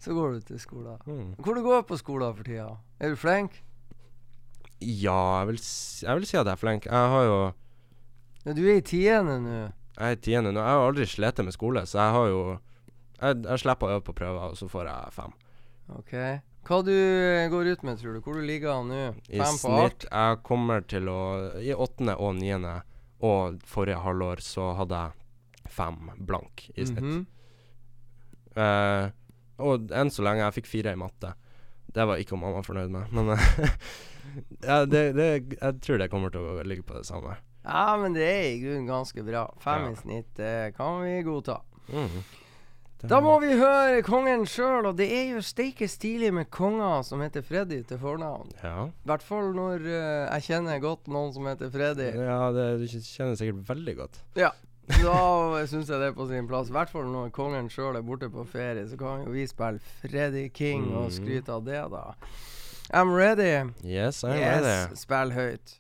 Så 0.02 0.14
går 0.18 0.32
du 0.36 0.40
til 0.50 0.60
skolen. 0.60 0.98
Mm. 1.06 1.34
Hvor 1.40 1.54
du 1.56 1.62
går 1.64 1.82
på 1.88 1.98
skolen 2.02 2.36
for 2.36 2.44
tida? 2.44 2.68
Er 3.00 3.10
du 3.14 3.16
flink? 3.22 3.62
Ja, 4.82 5.40
jeg 5.40 5.48
vil, 5.52 5.60
jeg 6.02 6.16
vil 6.18 6.26
si 6.28 6.38
at 6.38 6.46
jeg 6.50 6.52
er 6.58 6.62
flink. 6.62 6.86
Jeg 6.90 7.10
har 7.16 7.24
jo 7.30 7.40
Ja, 8.46 8.54
du 8.58 8.64
er 8.66 8.80
i 8.80 8.82
tiende 8.82 9.40
nå. 9.44 9.58
Jeg 10.00 10.08
er 10.08 10.16
i 10.18 10.22
tiende 10.26 10.52
nå. 10.56 10.60
Jeg 10.60 10.74
har 10.78 10.88
aldri 10.90 11.06
slitt 11.06 11.42
med 11.46 11.54
skole, 11.54 11.84
så 11.86 12.00
jeg 12.02 12.16
har 12.18 12.28
jo 12.32 12.40
Jeg, 13.22 13.44
jeg 13.46 13.60
slipper 13.62 13.88
å 13.88 13.96
øve 14.00 14.02
på 14.08 14.16
prøver, 14.18 14.48
og 14.50 14.58
så 14.58 14.66
får 14.68 14.88
jeg 14.90 15.12
fem. 15.14 15.34
OK. 15.94 16.14
Hva 16.68 16.78
du 16.86 16.94
eh, 16.94 17.48
går 17.50 17.72
ut 17.74 17.84
med, 17.84 17.98
tror 18.00 18.14
du? 18.14 18.22
Hvor 18.22 18.38
du 18.38 18.46
ligger 18.46 18.76
an 18.76 18.92
nå? 18.92 19.00
I 19.34 19.42
snitt 19.58 20.06
Jeg 20.06 20.42
kommer 20.46 20.84
til 20.86 21.10
å 21.10 21.20
I 21.62 21.74
åttende 21.74 22.16
og 22.22 22.36
niende 22.38 22.82
og 23.22 23.60
forrige 23.70 24.00
halvår 24.02 24.40
så 24.42 24.72
hadde 24.80 24.98
jeg 24.98 25.70
fem 25.70 26.10
blank 26.26 26.64
i 26.74 26.86
snitt. 26.90 27.06
Mhm. 27.06 27.26
Eh, 28.58 29.12
og 29.62 29.92
enn 29.94 30.10
så 30.10 30.24
lenge 30.26 30.42
jeg 30.42 30.56
fikk 30.58 30.70
fire 30.72 30.96
i 30.96 31.00
matte. 31.00 31.36
Det 31.94 32.06
var 32.08 32.18
ikke 32.18 32.40
mamma 32.40 32.64
fornøyd 32.66 32.90
med, 32.94 33.12
men 33.14 33.30
eh, 33.36 33.70
ja, 34.70 34.80
det, 34.90 35.04
det, 35.18 35.28
jeg 35.54 35.78
tror 35.86 36.02
det 36.02 36.10
kommer 36.10 36.34
til 36.34 36.42
å 36.42 36.66
ligge 36.66 36.86
på 36.88 36.98
det 36.98 37.06
samme. 37.10 37.38
Ja, 37.62 37.94
men 38.02 38.16
det 38.18 38.26
er 38.26 38.44
i 38.56 38.60
grunnen 38.64 38.90
ganske 38.90 39.22
bra. 39.28 39.46
Fem 39.62 39.86
Ja. 39.86 39.92
i 39.94 40.00
snitt, 40.02 40.32
det 40.40 40.74
kan 40.80 41.04
vi 41.06 41.20
godta. 41.28 41.60
Mm. 41.94 42.24
Da 43.10 43.18
må 43.24 43.40
vi 43.42 43.48
høre 43.58 44.02
kongen 44.06 44.44
sjøl, 44.46 44.86
og 44.86 44.98
det 45.00 45.08
er 45.12 45.32
jo 45.34 45.42
steike 45.42 45.88
stilig 45.90 46.30
med 46.34 46.50
konger 46.54 47.02
som 47.08 47.22
heter 47.24 47.42
Freddy 47.42 47.80
til 47.90 47.98
fornavn. 47.98 48.52
Ja. 48.64 48.88
Hvert 49.10 49.24
fall 49.26 49.54
når 49.58 49.82
uh, 49.88 50.28
jeg 50.38 50.46
kjenner 50.52 50.80
godt 50.84 51.08
noen 51.10 51.34
som 51.34 51.48
heter 51.50 51.72
Freddy. 51.74 52.12
ja 52.14 52.52
det, 52.54 52.68
du 52.84 52.86
kjenner 52.92 53.36
sikkert 53.40 53.64
veldig 53.72 53.96
godt. 54.04 54.22
Ja. 54.38 54.52
Da 54.92 55.66
syns 55.70 55.90
jeg 55.90 55.98
det 56.02 56.08
er 56.12 56.16
på 56.18 56.26
sin 56.30 56.48
plass. 56.50 56.70
I 56.70 56.76
hvert 56.76 56.90
fall 56.94 57.06
når 57.10 57.30
kongen 57.34 57.70
sjøl 57.74 57.96
er 57.98 58.06
borte 58.06 58.30
på 58.34 58.44
ferie, 58.50 58.86
så 58.90 58.98
kan 59.00 59.24
jo 59.26 59.32
vi 59.34 59.46
spille 59.48 59.80
Freddy 60.02 60.50
King 60.54 60.90
og 60.94 61.10
Mm. 61.10 61.16
skryte 61.18 61.54
av 61.58 61.64
det, 61.66 61.82
da. 61.94 62.04
I'm 62.94 63.14
ready. 63.16 63.72
Yes, 63.88 64.24
I'm 64.24 64.36
yes, 64.36 64.62
ready. 64.66 64.96
spill 65.00 65.32
høyt. 65.32 65.78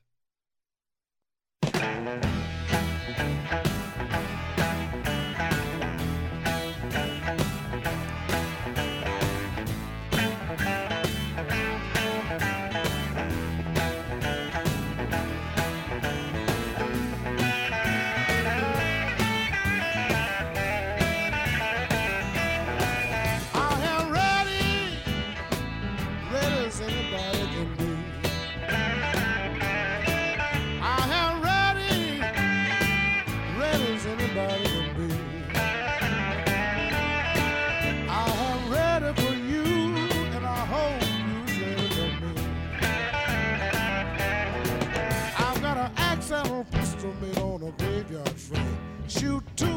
little 47.21 47.53
on 47.55 47.63
a 47.63 47.71
graveyard 47.83 48.33
train. 48.37 48.77
Shoot 49.07 49.43
two 49.55 49.70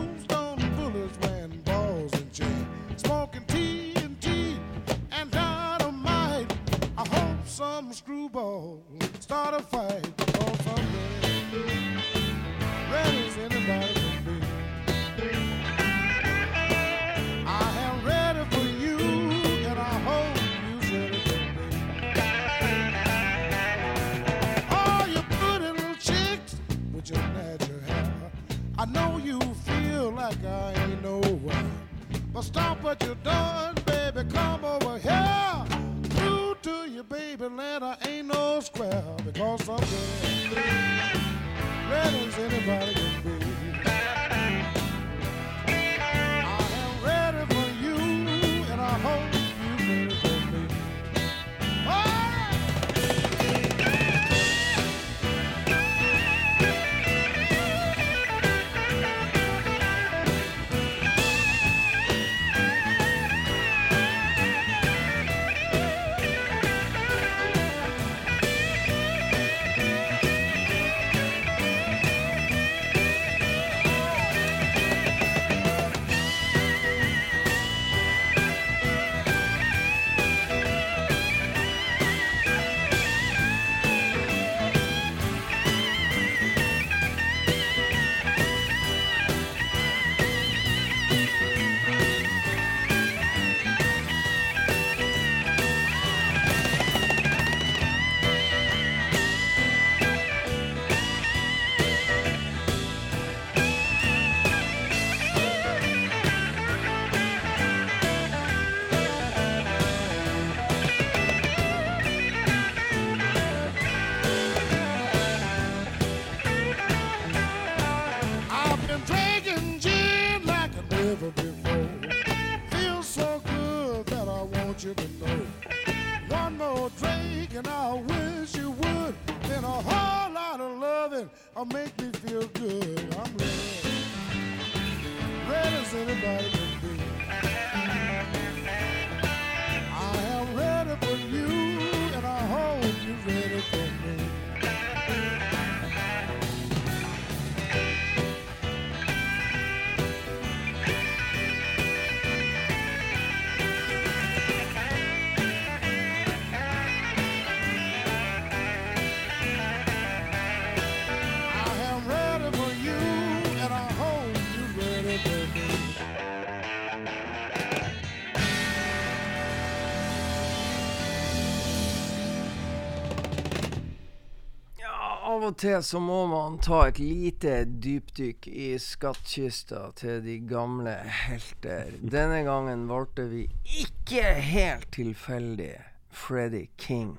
og 175.55 175.61
til 175.63 175.83
så 175.87 176.01
må 176.03 176.25
man 176.27 176.57
ta 176.59 176.81
et 176.89 176.99
lite 176.99 177.61
dypdykk 177.63 178.49
i 178.51 178.73
skattkista 178.83 179.85
til 179.95 180.19
de 180.25 180.41
gamle 180.51 180.97
helter. 181.07 181.93
Denne 182.17 182.41
gangen 182.43 182.89
valgte 182.91 183.29
vi 183.31 183.45
ikke 183.63 184.33
helt 184.43 184.91
tilfeldig 184.97 185.77
Freddy 186.11 186.65
King. 186.75 187.15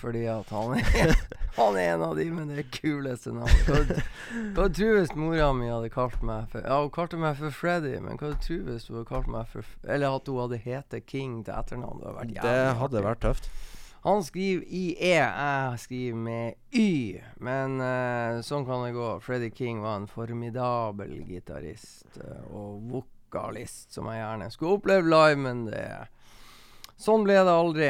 Fordi 0.00 0.24
at 0.32 0.50
han 0.50 0.80
er, 0.80 1.14
han 1.60 1.78
er 1.78 1.94
en 1.94 2.04
av 2.08 2.18
de 2.18 2.26
med 2.34 2.50
det 2.56 2.66
kuleste 2.74 3.36
navnet. 3.36 4.02
Hva, 4.56 4.66
tror 4.66 4.74
du 4.74 4.98
hvis 4.98 5.14
mora 5.14 5.52
mi 5.54 5.70
hadde 5.70 5.94
kalt 5.94 6.18
meg 6.26 6.50
for 6.50 6.66
Ja, 6.66 6.82
hun 6.82 6.90
kalte 6.94 7.22
meg 7.22 7.38
for 7.38 7.54
Freddy, 7.54 7.98
men 8.02 8.18
hva 8.18 8.32
tror 8.34 8.64
du 8.64 8.72
hvis 8.72 8.90
hun 8.90 8.98
hadde 8.98 9.10
kalt 9.12 9.30
meg 9.30 9.50
for 9.52 9.66
Eller 9.86 10.18
at 10.18 10.26
hun 10.30 10.42
hadde 10.42 10.62
hete 10.64 11.04
King 11.06 11.44
til 11.46 11.54
etternavn? 11.54 12.02
Det 12.02 12.10
hadde 12.10 12.18
vært 12.18 12.40
Det 12.48 12.78
hadde 12.82 13.10
vært 13.12 13.28
tøft. 13.28 13.52
Han 14.02 14.22
skriver 14.24 14.64
IE, 14.64 15.10
jeg 15.12 15.78
skriver 15.82 16.16
med 16.16 16.54
Y. 16.72 17.20
Men 17.44 17.80
uh, 17.84 18.40
sånn 18.44 18.64
kan 18.64 18.86
det 18.86 18.94
gå. 18.96 19.10
Freddie 19.20 19.52
King 19.52 19.82
var 19.84 19.98
en 20.00 20.08
formidabel 20.08 21.18
gitarist 21.28 22.16
uh, 22.22 22.46
og 22.48 22.80
vokalist 22.94 23.92
som 23.92 24.08
jeg 24.08 24.22
gjerne 24.22 24.48
skulle 24.54 24.78
oppleve 24.78 25.04
live, 25.10 25.42
men 25.44 25.66
det 25.68 25.84
Sånn 27.00 27.22
ble 27.24 27.38
det 27.40 27.52
aldri. 27.52 27.86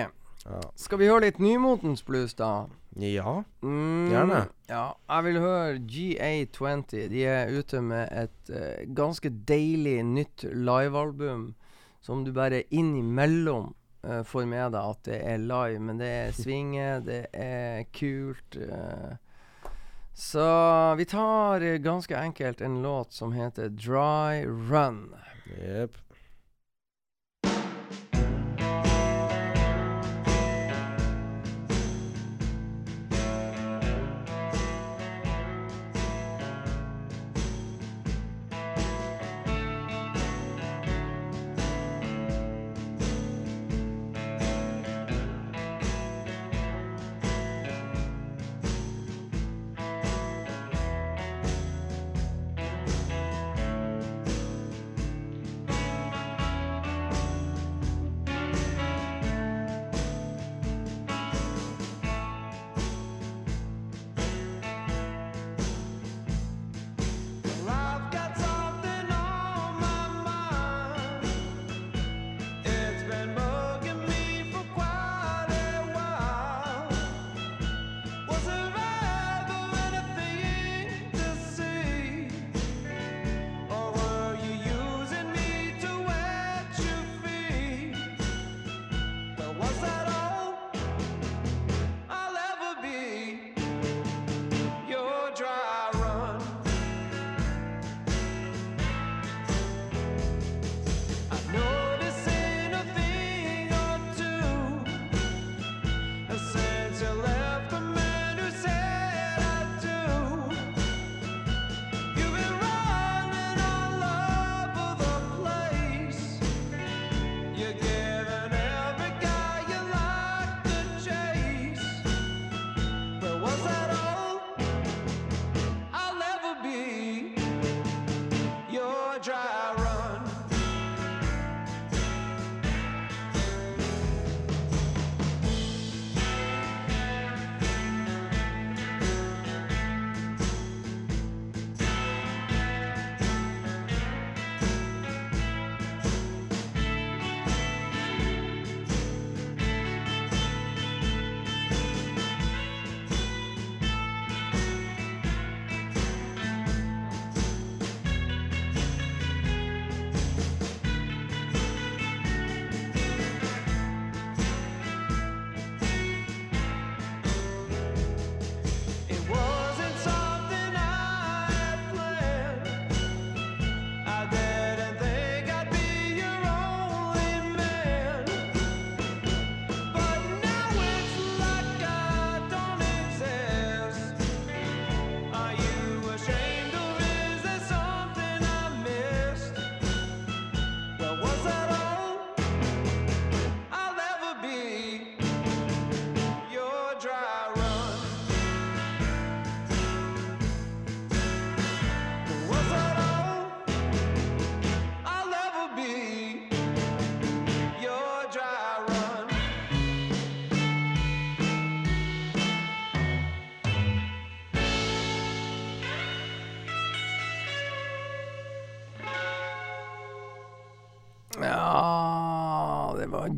Ja. 0.46 0.61
Skal 0.79 1.01
vi 1.01 1.09
høre 1.11 1.25
litt 1.25 1.40
nymotens 1.42 2.05
blues, 2.07 2.37
da? 2.38 2.68
ja. 2.99 3.40
Mm, 3.62 4.11
Gjerne. 4.11 4.44
Ja, 4.70 4.85
jeg 5.11 5.27
vil 5.27 5.40
høre 5.42 5.81
GA20. 5.83 7.09
De 7.11 7.25
er 7.27 7.51
ute 7.51 7.83
med 7.83 8.07
et 8.14 8.53
uh, 8.55 8.87
ganske 8.94 9.31
deilig 9.51 9.99
nytt 10.07 10.46
livealbum 10.46 11.53
som 12.03 12.23
du 12.25 12.31
bare 12.35 12.62
innimellom 12.70 13.75
uh, 14.06 14.22
får 14.22 14.46
med 14.50 14.72
deg 14.74 14.92
at 14.94 15.02
det 15.08 15.18
er 15.32 15.42
live. 15.42 15.80
Men 15.80 16.00
det 16.00 16.10
er 16.10 16.36
svinger, 16.36 17.00
det 17.06 17.24
er 17.32 17.84
kult. 17.96 18.56
Uh. 18.56 19.16
så 20.14 20.46
vi 20.98 21.06
tar 21.08 21.64
ganske 21.84 22.16
enkelt 22.18 22.60
en 22.60 22.82
låt 22.82 23.12
som 23.12 23.32
heter 23.32 23.68
Dry 23.68 24.44
Run. 24.44 25.10
Jepp. 25.56 25.96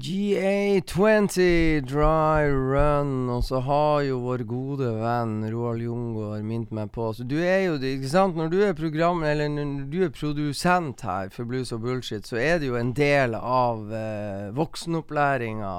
GA20 0.03 1.85
Dry 1.87 2.51
Run, 2.51 3.29
og 3.31 3.45
så 3.47 3.61
har 3.63 4.01
jo 4.03 4.17
vår 4.25 4.43
gode 4.51 4.89
venn 4.99 5.45
Roald 5.53 5.85
Jungård 5.85 6.43
minnet 6.43 6.73
meg 6.75 6.91
på 6.91 7.13
Så 7.15 7.23
du 7.29 7.37
er 7.39 7.69
jo 7.69 7.77
ikke 7.79 8.11
sant? 8.11 8.35
Når 8.35 8.51
du 8.51 8.59
er 8.67 8.75
program 8.75 9.23
Eller 9.23 9.53
når 9.53 9.87
du 9.93 10.01
er 10.03 10.11
produsent 10.11 11.05
her 11.07 11.31
for 11.31 11.47
Blues 11.47 11.71
og 11.71 11.85
Bullshit, 11.87 12.27
så 12.27 12.41
er 12.43 12.59
det 12.59 12.73
jo 12.73 12.81
en 12.81 12.91
del 12.99 13.39
av 13.39 13.95
eh, 13.95 14.51
voksenopplæringa 14.59 15.75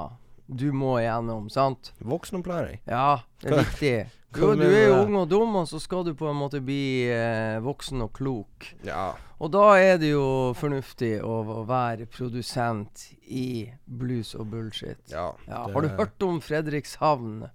du 0.47 0.69
må 0.75 0.97
igjennom, 0.99 1.47
sant? 1.51 1.91
Voksenopplæring. 2.03 2.79
Ja, 2.87 3.23
det 3.41 3.51
er 3.51 3.63
viktig. 3.63 3.95
Jo, 4.37 4.53
du 4.57 4.63
er 4.65 4.87
jo 4.87 4.99
ung 5.03 5.15
og 5.19 5.27
dum, 5.29 5.55
og 5.61 5.67
så 5.69 5.79
skal 5.81 6.05
du 6.07 6.13
på 6.17 6.29
en 6.29 6.37
måte 6.39 6.61
bli 6.63 7.05
eh, 7.11 7.59
voksen 7.63 8.01
og 8.05 8.13
klok. 8.17 8.69
Ja. 8.87 9.11
Og 9.43 9.51
da 9.53 9.65
er 9.77 9.97
det 10.01 10.13
jo 10.13 10.53
fornuftig 10.57 11.17
å, 11.21 11.41
å 11.59 11.63
være 11.69 12.07
produsent 12.09 13.09
i 13.27 13.69
blues 13.85 14.33
og 14.39 14.47
bullshit. 14.53 14.99
ja 15.11 15.31
Ja, 15.47 15.65
har 15.67 15.81
du 15.85 15.89
hørt 15.99 16.23
om 16.25 16.39
Fredrikshavn? 16.41 17.49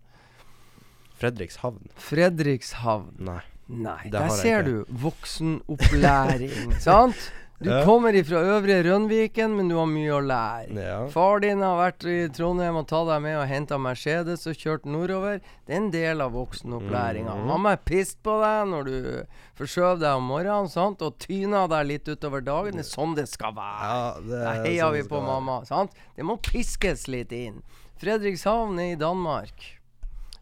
Fredrikshavn? 1.19 1.89
Fredrikshavn. 1.97 3.15
Nei. 3.27 3.41
Nei, 3.69 4.09
der 4.09 4.31
ser 4.33 4.63
du 4.65 4.85
voksenopplæring, 4.89 6.73
sant? 6.87 7.19
Du 7.61 7.71
Ja. 7.71 7.85
kommer 7.85 8.13
ifra 8.15 8.39
Øvre 8.39 8.83
Rønviken, 8.85 9.57
men 9.57 9.67
du 9.69 9.75
har 9.77 9.87
mye 9.87 10.13
å 10.15 10.21
lære. 10.23 10.77
Ja. 10.79 11.09
Far 11.09 11.41
din 11.41 11.59
har 11.61 11.77
vært 11.91 12.05
i 12.07 12.29
Trondheim 12.29 12.77
og 12.77 12.87
tatt 12.87 13.09
deg 13.09 13.21
med 13.23 13.37
og 13.37 13.49
henta 13.49 13.79
Mercedes 13.83 14.47
og 14.47 14.55
kjørt 14.55 14.85
nordover. 14.87 15.41
Det 15.67 15.75
er 15.75 15.77
en 15.81 15.91
del 15.91 16.21
av 16.21 16.33
voksenopplæringa. 16.33 17.35
Mm. 17.35 17.47
Mamma 17.47 17.73
er 17.73 17.81
pissed 17.85 18.23
på 18.23 18.37
deg 18.41 18.69
når 18.71 18.85
du 18.85 19.27
forskjøv 19.59 19.99
deg 19.99 20.15
om 20.17 20.29
morgenen 20.29 20.69
sant? 20.71 21.03
og 21.03 21.19
tyna 21.19 21.67
deg 21.69 21.87
litt 21.89 22.05
utover 22.07 22.41
dagen. 22.47 22.77
Det 22.79 22.87
er 22.87 22.95
sånn 22.95 23.17
det 23.17 23.27
skal 23.29 23.53
være. 23.53 23.83
Ja, 23.83 24.15
det 24.21 24.31
Der 24.31 24.47
er 24.47 24.65
heier 24.65 24.85
sånn 24.85 24.93
vi 24.93 25.03
på 25.09 25.23
mamma. 25.27 25.65
sant? 25.67 25.91
Det 26.17 26.25
må 26.25 26.39
piskes 26.41 27.09
litt 27.09 27.33
inn. 27.33 27.63
Fredrikshavn 27.99 28.79
er 28.79 28.93
i 28.93 28.97
Danmark. 28.97 29.78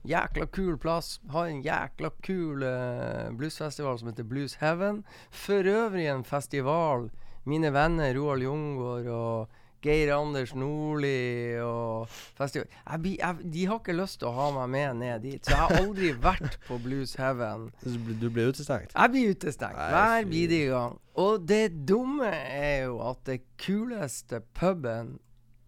Jækla 0.08 0.46
kul 0.54 0.76
plass. 0.78 1.20
Har 1.32 1.46
en 1.50 1.62
jækla 1.64 2.10
kul 2.26 2.62
uh, 2.62 3.30
bluesfestival 3.36 3.98
som 3.98 4.08
heter 4.12 4.24
Blues 4.28 4.54
Heaven. 4.60 5.04
For 5.30 5.66
øvrig 5.66 6.06
en 6.12 6.24
festival 6.24 7.08
mine 7.46 7.70
venner 7.74 8.14
Roald 8.18 8.42
Jungård 8.42 9.06
og 9.06 9.48
Geir 9.84 10.10
Anders 10.16 10.50
Nordli 10.56 11.58
og 11.62 12.08
festival 12.10 12.66
jeg, 12.72 13.00
blir- 13.04 13.18
jeg, 13.20 13.52
De 13.54 13.66
har 13.70 13.78
ikke 13.78 13.94
lyst 13.94 14.18
til 14.18 14.26
å 14.30 14.32
ha 14.34 14.46
meg 14.56 14.70
med 14.72 14.96
ned 15.04 15.20
dit, 15.22 15.44
så 15.46 15.52
jeg 15.52 15.60
har 15.60 15.76
aldri 15.84 16.08
vært 16.26 16.56
på 16.66 16.78
Blues 16.82 17.12
Heaven. 17.20 17.68
Du 17.84 18.26
blir- 18.30 18.48
utestengt? 18.50 18.96
Jeg 18.96 19.12
blir 19.14 19.30
utestengt 19.36 19.78
hver 19.78 20.26
bidige 20.26 20.72
gang. 20.72 20.96
Og 21.14 21.44
det 21.48 21.68
dumme 21.88 22.32
er 22.34 22.88
jo 22.88 22.98
at 23.12 23.20
det 23.28 23.42
kuleste 23.62 24.40
puben 24.58 25.18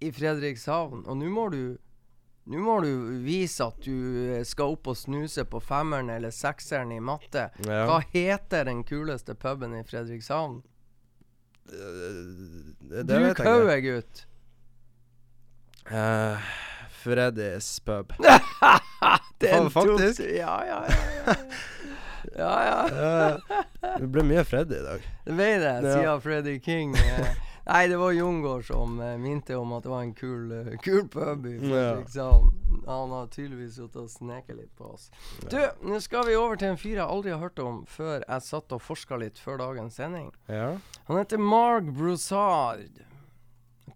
i 0.01 0.11
Fredrikshavn 0.15 1.01
Og 1.11 1.17
nå 1.19 1.31
må 1.33 1.49
du 1.51 1.63
Nå 2.49 2.63
må 2.65 2.79
du 2.81 2.91
vise 3.21 3.67
at 3.67 3.83
du 3.85 3.93
eh, 4.39 4.45
skal 4.49 4.73
opp 4.73 4.89
og 4.89 4.97
snuse 4.97 5.45
på 5.45 5.61
femmeren 5.61 6.09
eller 6.15 6.33
sekseren 6.33 6.95
i 6.97 7.01
matte. 7.05 7.51
Ja. 7.67 7.83
Hva 7.91 7.99
heter 8.15 8.65
den 8.71 8.81
kuleste 8.89 9.37
puben 9.37 9.75
i 9.77 9.83
Fredrikshavn? 9.85 10.63
Det, 11.69 11.91
det 12.81 13.03
Du 13.05 13.13
vet 13.13 13.27
jeg 13.27 13.35
ikke. 13.35 13.45
kaue, 13.45 13.77
gutt. 13.85 14.25
Uh, 15.89 16.49
Freddys 17.03 17.69
pub. 17.85 18.17
det 19.41 19.53
er 19.53 19.69
faktisk. 19.69 20.25
Ja, 20.25 20.57
ja, 20.65 20.81
ja. 20.89 21.37
Ja, 22.37 22.55
ja. 22.65 22.89
ja. 22.93 23.39
Eh, 23.79 24.01
det 24.01 24.09
ble 24.11 24.25
mye 24.27 24.43
Freddy 24.45 24.75
i 24.75 24.83
dag. 24.83 25.05
Det 25.25 25.35
ble 25.39 25.53
det, 25.63 25.75
siden 25.85 26.23
Freddy 26.25 26.57
King. 26.65 26.97
Eh, 26.99 27.29
nei, 27.69 27.83
det 27.89 27.97
var 28.01 28.13
Jungård 28.17 28.65
som 28.67 28.99
eh, 29.01 29.17
minte 29.21 29.57
om 29.57 29.73
at 29.77 29.85
det 29.85 29.91
var 29.93 30.03
en 30.07 30.15
kul, 30.17 30.53
eh, 30.53 30.77
kul 30.83 31.09
pub 31.09 31.47
i 31.47 31.55
Ja. 31.57 31.69
Fredrikshavn. 31.69 32.55
Han 32.89 33.11
har 33.13 33.27
tydeligvis 33.33 33.75
sittet 33.77 33.97
og 34.01 34.09
sneket 34.13 34.57
litt 34.57 34.73
på 34.79 34.93
oss. 34.95 35.11
Du, 35.51 35.59
nå 35.85 36.01
skal 36.01 36.25
vi 36.29 36.37
over 36.37 36.57
til 36.57 36.69
en 36.73 36.81
fyr 36.81 36.97
jeg 36.97 37.05
aldri 37.05 37.31
har 37.35 37.43
hørt 37.43 37.59
om 37.61 37.83
før 37.89 38.23
jeg 38.25 38.47
satt 38.47 38.73
og 38.73 38.81
forska 38.85 39.19
litt 39.21 39.39
før 39.39 39.59
dagens 39.61 39.99
sending. 40.01 40.31
Ja. 40.49 40.77
Han 41.09 41.21
heter 41.21 41.39
Mark 41.43 41.85
Broussard. 41.97 43.05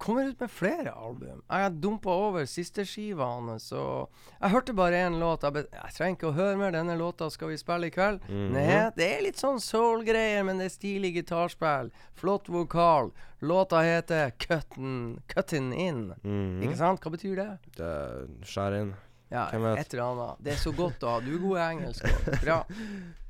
Kommer 0.02 0.24
ut 0.32 0.40
med 0.42 0.50
flere 0.50 0.90
album. 0.98 1.42
Jeg 1.46 1.74
dumpa 1.78 2.10
over 2.10 2.46
siste 2.50 2.82
skiva 2.88 3.28
hans, 3.36 3.68
og 3.78 4.10
jeg 4.40 4.50
hørte 4.50 4.74
bare 4.74 4.98
én 5.06 5.14
låt. 5.20 5.44
Jeg, 5.46 5.68
jeg 5.70 5.94
trenger 5.94 6.16
ikke 6.18 6.30
å 6.32 6.34
høre 6.34 6.56
mer. 6.58 6.74
Denne 6.74 6.96
låta 6.98 7.28
skal 7.30 7.52
vi 7.52 7.58
spille 7.60 7.86
i 7.86 7.94
kveld. 7.94 8.18
Mhm. 8.26 8.48
Nei, 8.56 8.80
det 8.98 9.06
er 9.12 9.22
litt 9.28 9.38
sånn 9.38 9.62
soul-greier, 9.62 10.42
men 10.48 10.58
det 10.58 10.66
er 10.66 10.74
stilig 10.74 11.12
gitarspill. 11.20 11.92
Flott 12.18 12.50
vokal. 12.50 13.12
Låta 13.46 13.84
heter 13.86 14.34
Cuttin', 14.42 15.20
Cuttin' 15.30 15.70
In. 15.72 16.04
Mhm. 16.24 16.60
Ikke 16.66 16.82
sant? 16.82 17.00
Hva 17.00 17.14
betyr 17.14 17.38
det? 17.38 17.48
Det 17.78 17.94
skjærer 18.42 18.80
inn. 18.82 18.94
Ja, 19.32 19.46
et 19.48 19.94
eller 19.94 20.04
annet. 20.10 20.42
Det 20.44 20.52
er 20.52 20.60
så 20.60 20.74
godt 20.76 21.06
å 21.06 21.14
ha. 21.14 21.20
Du 21.24 21.30
er 21.36 21.40
god 21.46 21.56
i 21.56 21.66
engelsk. 21.70 22.42
Bra. 22.42 22.64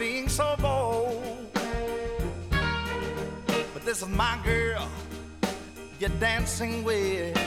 being 0.00 0.30
so 0.30 0.56
bold. 0.62 1.46
But 3.74 3.84
this 3.84 4.00
is 4.00 4.08
my 4.08 4.38
girl 4.42 4.88
you're 5.98 6.16
dancing 6.18 6.82
with. 6.82 7.38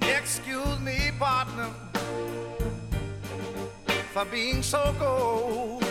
Excuse 0.00 0.78
me, 0.78 1.10
partner, 1.18 1.70
for 4.12 4.24
being 4.26 4.62
so 4.62 4.94
cold. 5.00 5.84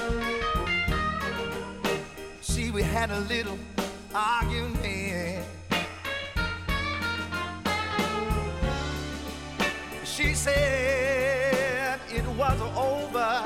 See, 2.40 2.72
we 2.72 2.84
had 2.84 3.12
a 3.12 3.20
little 3.20 3.60
argument. 4.16 5.46
She 10.06 10.34
said 10.34 11.47
it 12.10 12.26
was 12.26 12.62
over. 12.76 13.44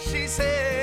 She 0.00 0.26
said 0.26 0.75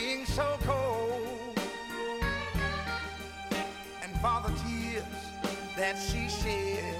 being 0.00 0.24
so 0.26 0.56
cold 0.62 1.58
and 4.02 4.12
for 4.20 4.42
the 4.46 4.54
tears 4.62 5.04
that 5.76 5.96
she 5.98 6.28
shed. 6.28 6.94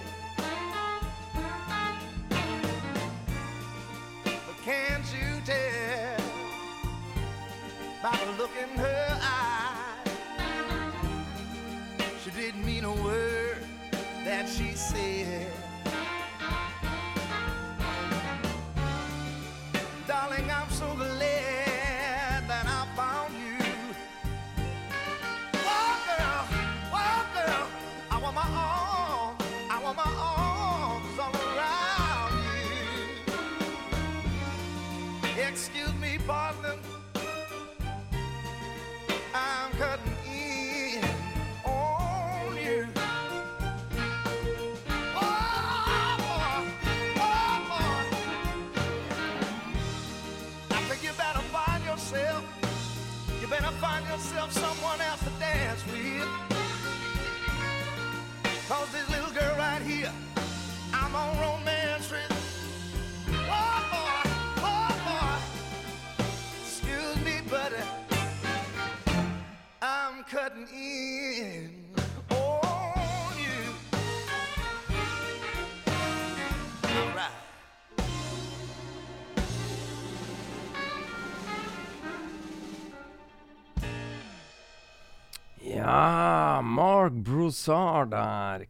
But 4.24 4.58
can't 4.64 5.04
you 5.12 5.40
tell 5.44 6.16
by 8.02 8.18
the 8.24 8.32
look 8.38 8.50
in 8.60 8.78
her 8.78 9.18
eye? 9.22 9.74
She 12.24 12.30
didn't 12.30 12.64
mean 12.64 12.84
a 12.84 12.92
word 12.92 13.64
that 14.24 14.48
she 14.48 14.72
said. 14.74 15.52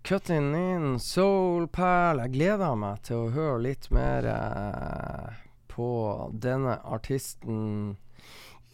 Cutting 0.02 0.54
in 0.54 0.98
Soul 0.98 1.66
Pal. 1.68 2.18
Jeg 2.24 2.32
gleder 2.38 2.76
meg 2.80 3.02
til 3.04 3.26
å 3.26 3.32
høre 3.34 3.58
litt 3.66 3.90
mer 3.92 4.24
eh, 4.30 5.34
på 5.68 5.88
denne 6.32 6.78
artisten 6.88 7.96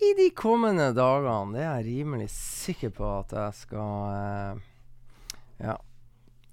i 0.05 0.13
de 0.19 0.29
kommende 0.37 0.93
dagene. 0.95 1.55
Det 1.57 1.65
er 1.65 1.81
jeg 1.81 1.89
rimelig 1.89 2.29
sikker 2.35 2.93
på 2.95 3.09
at 3.19 3.35
jeg 3.35 3.59
skal 3.65 4.15
eh, 4.15 4.63
ja, 5.67 5.77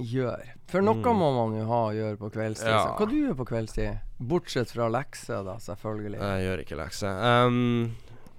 gjøre. 0.01 0.55
For 0.71 0.81
noe 0.85 0.97
Mm. 1.01 1.17
må 1.19 1.29
man 1.35 1.59
jo 1.59 1.67
ha 1.69 1.81
å 1.89 1.93
gjøre 1.93 2.17
på 2.17 2.31
kveldstid. 2.33 2.71
Ja. 2.73 2.95
Hva 2.97 3.05
du 3.09 3.15
gjør 3.19 3.37
på 3.43 3.45
kveldstid? 3.51 3.99
Bortsett 4.21 4.71
fra 4.73 4.87
lekser, 4.93 5.43
da, 5.45 5.59
selvfølgelig. 5.61 6.17
Jeg 6.21 6.47
gjør 6.47 6.63
ikke 6.65 6.79
lekser. 6.79 7.21
Um, 7.45 7.93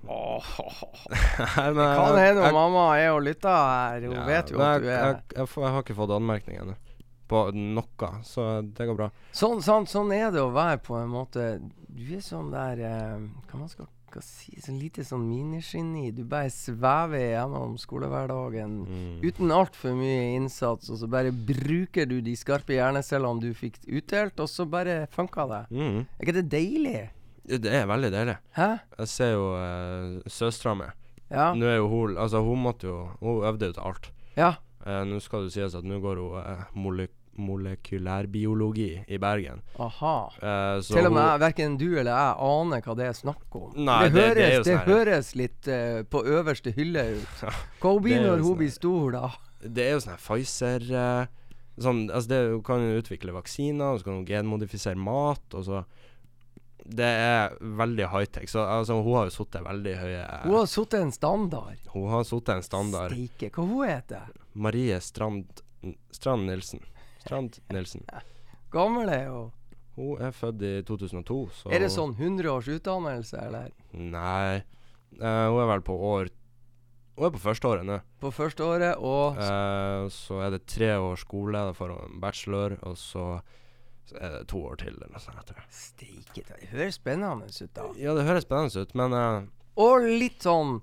Nei, 0.08 1.72
men 1.72 1.96
Kan 1.96 2.18
hende 2.18 2.52
mamma 2.54 2.86
er 2.98 3.12
og 3.14 3.22
lytter 3.26 3.48
her. 3.54 4.06
Hun 4.08 4.16
Ja, 4.16 4.24
vet 4.26 4.50
jo 4.52 4.60
at 4.62 4.82
du 4.82 4.88
er 4.88 4.96
jeg, 4.96 5.22
jeg, 5.36 5.48
jeg 5.56 5.72
har 5.76 5.82
ikke 5.84 5.98
fått 5.98 6.14
anmerkning 6.18 6.58
ennå 6.64 6.76
på 7.32 7.46
noe, 7.56 8.08
så 8.28 8.42
det 8.60 8.84
går 8.90 8.96
bra. 8.98 9.06
Sånn, 9.32 9.62
sånn, 9.64 9.86
sånn 9.88 10.10
er 10.12 10.28
det 10.34 10.42
å 10.42 10.50
være 10.52 10.82
på 10.84 10.98
en 11.00 11.08
måte 11.08 11.46
Du 11.88 12.10
er 12.12 12.20
sånn 12.20 12.50
der 12.52 12.82
eh, 12.84 13.22
Hva 13.48 13.60
man 13.62 13.70
skal 13.72 13.88
hva 14.12 14.20
si 14.20 14.52
Sånn 14.60 14.76
lite 14.76 15.00
sånn 15.08 15.22
minigeni. 15.24 16.10
Du 16.12 16.20
bare 16.28 16.50
svever 16.52 17.30
gjennom 17.32 17.78
skolehverdagen 17.80 18.74
Mm. 18.84 19.22
uten 19.24 19.48
altfor 19.56 19.94
mye 19.96 20.34
innsats, 20.36 20.90
og 20.92 20.98
så 21.00 21.08
bare 21.08 21.32
bruker 21.32 22.04
du 22.10 22.18
de 22.20 22.34
skarpe 22.36 22.76
hjernecellene 22.76 23.40
du 23.40 23.54
fikk 23.56 23.78
utdelt, 23.88 24.36
og 24.44 24.50
så 24.52 24.66
bare 24.68 25.06
funka 25.16 25.46
det. 25.48 25.62
Mm. 25.72 26.02
Er 26.04 26.26
ikke 26.26 26.36
det 26.42 26.44
deilig? 26.52 27.00
Det 27.60 27.72
er 27.72 27.86
veldig 27.90 28.10
deilig. 28.14 28.36
Hæ? 28.56 28.68
Jeg 28.98 29.08
ser 29.12 29.32
jo 29.34 29.46
uh, 29.52 30.20
søstera 30.30 30.74
mi. 30.78 30.88
Ja. 31.32 31.50
Nå 31.56 31.66
er 31.68 31.78
jo 31.80 31.88
hun 31.88 32.16
Altså, 32.20 32.42
hun 32.44 32.60
måtte 32.60 32.84
jo 32.90 32.96
Hun 33.22 33.44
øvde 33.48 33.66
jo 33.70 33.72
til 33.78 33.82
alt. 33.88 34.12
ja. 34.36 34.52
Uh, 34.82 35.04
nå 35.06 35.20
skal 35.22 35.44
det 35.46 35.52
sies 35.54 35.74
at 35.78 35.84
nå 35.86 36.00
går 36.02 36.18
hun 36.18 36.40
uh, 36.42 36.64
mole 36.74 37.04
molekylærbiologi 37.38 39.04
i 39.08 39.18
Bergen. 39.18 39.62
Aha. 39.80 40.16
Uh, 40.42 40.80
så 40.82 40.96
Til 40.96 41.06
og 41.06 41.14
med 41.14 41.38
verken 41.40 41.76
du 41.80 41.86
eller 41.98 42.10
jeg 42.12 42.34
aner 42.48 42.82
hva 42.84 42.96
det 42.98 43.06
er 43.08 43.16
snakk 43.16 43.56
om. 43.56 43.70
Nei, 43.76 44.08
det, 44.08 44.12
det- 44.12 44.22
høres, 44.22 44.36
det 44.42 44.48
jo 44.52 44.62
det 44.62 44.72
sånn 44.74 44.90
høres 44.90 45.30
litt 45.38 45.70
uh, 45.70 46.02
på 46.12 46.24
øverste 46.36 46.74
hylle 46.76 47.04
ut. 47.22 47.44
Hva 47.82 47.94
blir 48.04 48.20
når 48.26 48.42
hun 48.44 48.58
blir 48.60 48.72
stor, 48.74 49.14
da? 49.14 49.30
Det 49.62 49.86
er 49.86 49.94
jo 49.96 50.02
sånn 50.02 50.18
Pfizer 50.18 50.88
uh, 50.90 51.38
Sånn, 51.80 52.02
altså 52.12 52.28
det 52.28 52.38
Hun 52.50 52.62
kan 52.66 52.82
jo 52.84 52.98
utvikle 53.00 53.32
vaksiner, 53.32 53.94
og 53.94 54.00
så 54.02 54.04
kan 54.10 54.18
hun 54.18 54.26
genmodifisere 54.28 54.98
mat, 54.98 55.46
og 55.56 55.62
så 55.64 55.84
Det 56.84 57.06
er 57.06 57.56
veldig 57.60 58.08
high-tech. 58.10 58.48
Så 58.50 58.64
altså, 58.66 58.96
hun 59.02 59.14
har 59.14 59.28
jo 59.28 59.34
sittet 59.36 59.62
veldig 59.62 59.94
høye 60.00 60.22
Hun 60.48 60.56
har 60.56 60.66
sittet 60.70 61.00
en 61.00 61.12
standard. 61.14 61.78
Hun 61.94 62.08
har 62.10 62.24
sittet 62.26 62.56
en 62.56 62.66
standard. 62.66 63.14
Steike. 63.14 63.50
Hva 63.54 63.66
hun 63.68 63.86
heter 63.88 64.32
Marie 64.54 64.98
Strand 65.00 65.62
Strand 66.14 66.46
Nilsen. 66.46 66.82
Strand 67.22 67.58
Nilsen. 67.72 68.04
Gammel 68.74 69.08
er 69.12 69.26
hun. 69.30 69.50
Hun 69.96 70.22
er 70.24 70.32
født 70.32 70.62
i 70.64 70.76
2002, 70.88 71.38
så 71.52 71.72
Er 71.74 71.82
det 71.84 71.90
sånn 71.92 72.14
100 72.16 72.48
års 72.48 72.68
utdannelse, 72.72 73.36
eller? 73.44 73.72
Nei. 73.92 74.62
Eh, 75.20 75.42
hun 75.52 75.58
er 75.60 75.68
vel 75.68 75.82
på 75.84 75.96
år 76.08 76.30
Hun 77.18 77.26
er 77.28 77.34
på 77.34 77.42
førsteåret 77.42 77.84
nå. 77.84 77.98
På 78.22 78.30
første 78.32 78.64
året, 78.64 78.96
og 78.96 79.36
Eh, 79.36 80.06
så 80.08 80.40
er 80.46 80.54
det 80.54 80.62
tre 80.66 80.94
år 80.96 81.20
skole, 81.20 81.60
da 81.68 81.74
får 81.76 81.92
hun 81.92 82.06
en 82.14 82.22
bachelor, 82.22 82.78
og 82.88 82.96
så, 82.96 83.26
to 84.48 84.62
år 84.68 84.80
til, 84.82 84.96
eller 84.96 85.12
noe 85.12 85.22
sånt. 85.22 85.52
Steike 85.72 86.44
ta. 86.46 86.56
Det 86.60 86.70
høres 86.72 86.98
spennende 87.00 87.48
ut, 87.48 87.74
da. 87.76 87.86
Ja, 88.00 88.14
det 88.18 88.26
høres 88.28 88.46
spennende 88.46 88.84
ut, 88.84 88.94
men 88.98 89.16
uh, 89.16 89.42
Og 89.80 90.08
litt 90.08 90.44
sånn 90.44 90.80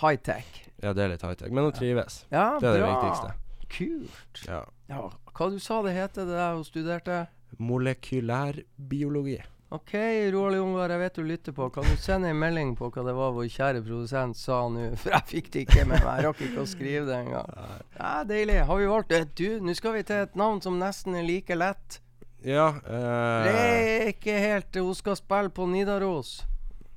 high-tech. 0.00 0.48
Ja, 0.82 0.92
det 0.96 1.04
er 1.04 1.14
litt 1.14 1.24
high-tech. 1.24 1.52
Men 1.54 1.68
hun 1.68 1.76
trives. 1.76 2.24
Ja, 2.32 2.54
Det 2.60 2.70
er 2.70 2.80
det 2.82 2.92
viktigste. 2.92 3.34
Kult. 3.74 4.44
Ja. 4.48 4.62
Ja, 4.90 5.08
hva 5.34 5.50
du 5.50 5.58
sa 5.62 5.80
det 5.82 5.96
heter 5.96 6.28
det 6.28 6.36
der 6.36 6.54
hun 6.54 6.64
studerte? 6.66 7.24
Molekylærbiologi. 7.58 9.40
OK, 9.74 9.94
Roald 10.30 10.54
Jungar, 10.54 10.92
jeg 10.92 11.00
vet 11.00 11.16
du 11.18 11.22
lytter 11.26 11.54
på. 11.56 11.66
Kan 11.74 11.86
du 11.88 11.96
sende 11.98 12.28
en 12.30 12.38
melding 12.38 12.76
på 12.78 12.92
hva 12.94 13.02
det 13.06 13.14
var 13.16 13.32
vår 13.34 13.48
kjære 13.50 13.80
produsent 13.82 14.38
sa 14.38 14.60
nå? 14.70 14.90
For 15.02 15.16
jeg 15.16 15.30
fikk 15.32 15.50
det 15.54 15.64
ikke 15.64 15.86
med 15.88 16.04
meg. 16.04 16.20
Jeg 16.20 16.26
rakk 16.28 16.42
ikke 16.46 16.62
å 16.62 16.68
skrive 16.70 17.08
det 17.08 17.16
engang. 17.24 17.50
Ja, 17.96 18.12
deilig. 18.28 18.60
Har 18.68 18.78
vi 18.78 18.90
valgt 18.92 19.10
det? 19.10 19.22
Du, 19.40 19.48
nå 19.64 19.74
skal 19.74 19.96
vi 19.96 20.04
til 20.06 20.22
et 20.28 20.38
navn 20.38 20.62
som 20.62 20.78
nesten 20.78 21.18
er 21.18 21.26
like 21.26 21.58
lett. 21.58 21.98
Ja 22.44 22.66
Det 22.84 23.52
eh, 23.52 23.84
er 24.04 24.10
ikke 24.12 24.34
helt 24.36 24.76
Hun 24.76 24.96
skal 24.98 25.16
spille 25.16 25.52
på 25.54 25.66
Nidaros. 25.70 26.42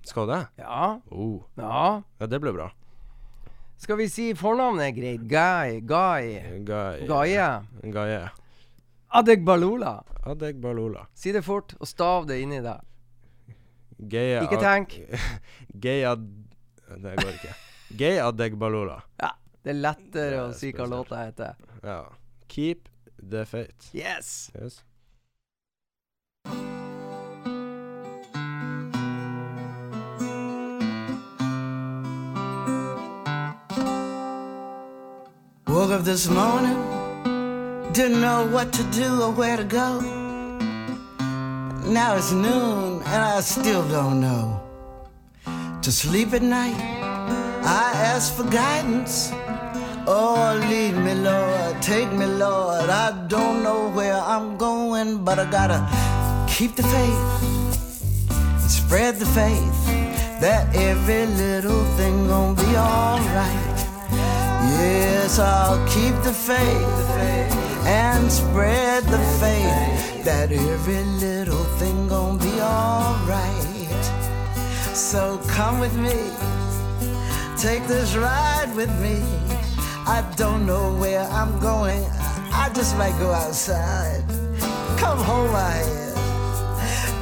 Skal 0.07 0.27
det? 0.27 0.41
Ja. 0.59 0.99
Oh. 1.11 1.43
Ja. 1.59 2.01
Ja, 2.19 2.27
det 2.27 2.39
blir 2.39 2.53
bra. 2.55 2.69
Skal 3.77 3.99
vi 3.99 4.07
si 4.09 4.29
fornavnet 4.39 4.85
er 4.85 4.93
greit? 4.95 5.25
Guy. 5.27 5.81
Guy. 5.83 6.37
Guy. 6.63 7.03
Gaie. 7.09 7.49
Gaye. 7.91 8.21
Adegbalula. 9.19 9.97
Adegbalula. 10.23 11.05
Si 11.13 11.35
det 11.35 11.43
fort, 11.43 11.75
og 11.79 11.91
stav 11.91 12.27
det 12.31 12.39
inni 12.39 12.63
deg. 12.63 12.87
Geia 13.97 14.43
Ikke 14.47 14.61
tenk. 14.63 14.95
Geia. 15.83 16.15
Det 16.87 17.15
går 17.19 17.33
ikke. 17.35 17.55
Gay 17.99 18.19
adegbalola. 18.19 19.01
Ja. 19.19 19.31
Det 19.63 19.73
er 19.73 19.79
lettere 19.79 20.27
Det 20.31 20.35
er 20.37 20.41
å 20.45 20.51
si 20.55 20.71
hva 20.75 20.87
låta 20.87 21.23
heter. 21.25 21.55
Ja. 21.83 22.01
Keep 22.47 22.87
the 23.19 23.43
faith. 23.47 23.89
Yes! 23.95 24.51
Yes. 24.55 24.83
Woke 35.67 35.91
up 35.91 36.03
this 36.03 36.27
morning, 36.27 36.77
didn't 37.93 38.19
know 38.19 38.47
what 38.47 38.73
to 38.73 38.83
do 38.85 39.21
or 39.21 39.31
where 39.31 39.57
to 39.57 39.63
go. 39.63 39.99
Now 41.85 42.15
it's 42.17 42.31
noon 42.31 43.01
and 43.03 43.21
I 43.35 43.39
still 43.41 43.87
don't 43.87 44.19
know. 44.19 44.59
To 45.81 45.91
sleep 45.91 46.33
at 46.33 46.41
night, 46.41 46.75
I 47.63 47.91
ask 48.11 48.35
for 48.35 48.43
guidance. 48.43 49.31
Oh, 50.05 50.57
lead 50.69 50.95
me, 50.95 51.13
Lord, 51.15 51.81
take 51.81 52.11
me, 52.11 52.25
Lord. 52.25 52.89
I 52.89 53.11
don't 53.27 53.61
know 53.61 53.89
where 53.89 54.15
I'm 54.15 54.57
going, 54.57 55.23
but 55.23 55.37
I 55.37 55.45
gotta 55.49 55.79
keep 56.57 56.75
the 56.75 56.81
faith 56.81 58.31
and 58.31 58.71
spread 58.71 59.15
the 59.17 59.25
faith 59.27 59.85
that 60.41 60.65
every 60.75 61.27
little 61.27 61.83
thing 61.97 62.27
gonna 62.27 62.55
be 62.55 62.75
alright. 62.75 63.77
Yes, 64.81 65.37
I'll 65.37 65.77
keep 65.87 66.15
the 66.23 66.33
faith 66.33 67.09
and 67.85 68.31
spread 68.31 69.03
the 69.03 69.19
faith 69.39 70.25
that 70.25 70.51
every 70.51 71.03
little 71.21 71.63
thing 71.77 72.07
gonna 72.07 72.39
be 72.39 72.59
alright. 72.59 74.05
So 74.95 75.39
come 75.49 75.79
with 75.79 75.95
me, 75.95 76.17
take 77.55 77.85
this 77.87 78.15
ride 78.15 78.75
with 78.75 78.89
me. 78.99 79.21
I 80.07 80.25
don't 80.35 80.65
know 80.65 80.95
where 80.95 81.21
I'm 81.21 81.59
going, 81.59 82.03
I 82.51 82.71
just 82.73 82.97
might 82.97 83.15
go 83.19 83.29
outside. 83.29 84.23
Come 84.97 85.19
hold 85.19 85.51
my 85.51 85.69
hand. 85.69 86.06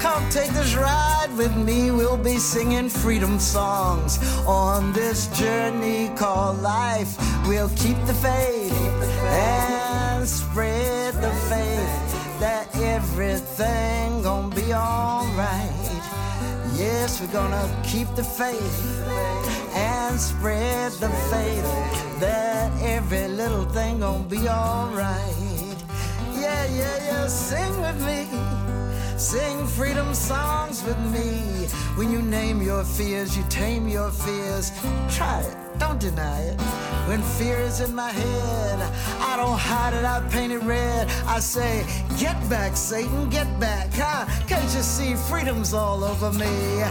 Come 0.06 0.30
take 0.30 0.52
this 0.52 0.76
ride 0.76 1.32
with 1.36 1.58
me. 1.58 1.90
We'll 1.90 2.16
be 2.16 2.38
singing 2.38 2.90
freedom 2.90 3.40
songs 3.40 4.20
on 4.46 4.94
this 4.94 5.26
journey 5.36 6.12
called 6.16 6.62
life. 6.62 7.18
We'll 7.48 7.70
keep 7.70 7.98
the 8.06 8.14
faith 8.14 8.72
and 9.24 10.28
spread 10.28 11.16
the 11.16 11.32
faith 11.50 12.40
that 12.40 12.68
everything 12.76 14.22
gonna 14.22 14.56
be 14.56 14.72
alright. 14.76 16.04
Yes, 16.76 17.20
we're 17.20 17.34
gonna 17.34 17.68
keep 17.84 18.08
the 18.16 18.24
faith 18.24 18.78
and 19.74 20.20
spread 20.20 20.92
the 21.04 21.10
faith 21.34 22.20
that 22.20 22.72
every 22.84 23.28
little 23.28 23.66
thing 23.66 24.02
gonna 24.02 24.24
be 24.26 24.48
alright. 24.48 25.36
Yeah, 26.40 26.66
yeah, 26.80 26.98
yeah, 27.08 27.28
sing 27.28 27.82
with 27.82 28.00
me. 28.06 28.65
Sing 29.18 29.66
freedom 29.66 30.14
songs 30.14 30.84
with 30.84 31.00
me. 31.14 31.68
When 31.96 32.12
you 32.12 32.22
name 32.22 32.62
your 32.62 32.84
fears, 32.84 33.38
you 33.38 33.44
tame 33.48 33.88
your 33.88 34.12
fears. 34.12 34.74
Try 35.10 35.40
it, 35.40 35.56
don't 35.80 36.02
deny 36.02 36.42
it. 36.42 36.60
When 37.08 37.22
fear 37.22 37.58
is 37.60 37.80
in 37.80 37.96
my 37.96 38.10
head, 38.12 38.80
I 39.22 39.38
don't 39.38 39.58
hide 39.58 39.94
it, 39.94 40.04
I 40.04 40.20
paint 40.30 40.52
it 40.52 40.64
red. 40.64 41.08
I 41.28 41.40
say, 41.40 41.86
Get 42.20 42.38
back, 42.50 42.76
Satan, 42.76 43.30
get 43.30 43.48
back. 43.58 43.90
Huh? 43.94 44.26
Can't 44.48 44.64
you 44.64 44.82
see 44.82 45.16
freedom's 45.16 45.74
all 45.74 46.04
over 46.04 46.34
me? 46.34 46.84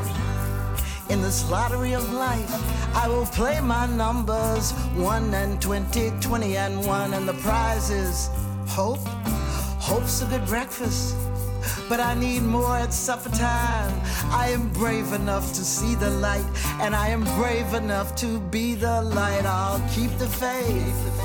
In 1.10 1.20
this 1.20 1.50
lottery 1.50 1.92
of 1.92 2.10
life, 2.10 2.96
I 2.96 3.06
will 3.06 3.26
play 3.26 3.60
my 3.60 3.86
numbers 3.86 4.72
1 4.96 5.34
and 5.34 5.60
20, 5.60 6.10
20 6.22 6.56
and 6.56 6.86
1, 6.86 7.12
and 7.12 7.28
the 7.28 7.34
prize 7.34 7.90
is 7.90 8.30
hope. 8.66 9.06
Hope's 9.78 10.22
a 10.22 10.26
good 10.26 10.46
breakfast, 10.46 11.14
but 11.88 12.00
I 12.00 12.14
need 12.14 12.42
more 12.42 12.76
at 12.76 12.92
supper 12.92 13.30
time. 13.30 14.00
I 14.30 14.48
am 14.48 14.68
brave 14.70 15.12
enough 15.12 15.52
to 15.54 15.64
see 15.64 15.94
the 15.94 16.10
light, 16.10 16.46
and 16.80 16.94
I 16.94 17.08
am 17.08 17.24
brave 17.38 17.74
enough 17.74 18.14
to 18.16 18.40
be 18.40 18.74
the 18.74 19.02
light. 19.02 19.44
I'll 19.44 19.82
keep 19.90 20.10
the 20.18 20.26
faith 20.26 21.24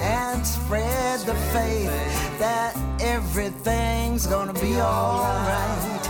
and 0.00 0.46
spread 0.46 1.20
the 1.20 1.34
faith 1.54 1.90
that 2.38 2.76
everything's 3.00 4.26
gonna 4.26 4.54
be 4.54 4.80
alright. 4.80 6.00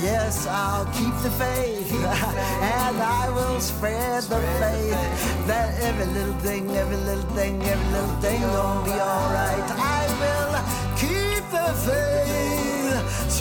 Yes, 0.00 0.46
I'll 0.46 0.86
keep 0.92 1.14
the 1.22 1.30
faith 1.30 1.92
and 1.92 2.96
I 2.98 3.28
will 3.34 3.60
spread 3.60 4.22
the 4.22 4.38
faith 4.60 5.46
that 5.48 5.76
every 5.82 6.06
little 6.06 6.34
thing, 6.34 6.70
every 6.76 6.96
little 6.98 7.28
thing, 7.34 7.60
every 7.64 7.90
little 7.90 8.16
thing 8.20 8.40
gonna 8.40 8.84
be 8.84 8.92
alright. 8.92 9.70
I 9.74 10.06
will 10.22 10.54
keep 10.96 11.42
the 11.50 11.68
faith, 11.82 12.57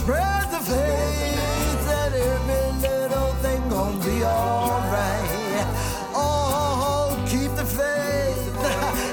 spread 0.07 0.49
the 0.51 0.59
faith 0.59 1.85
that 1.85 2.13
every 2.13 2.71
little 2.79 3.33
thing 3.43 3.61
gonna 3.67 4.05
be 4.05 4.23
alright. 4.23 5.67
Oh, 6.15 7.11
keep 7.27 7.51
the 7.57 7.65
faith 7.65 8.55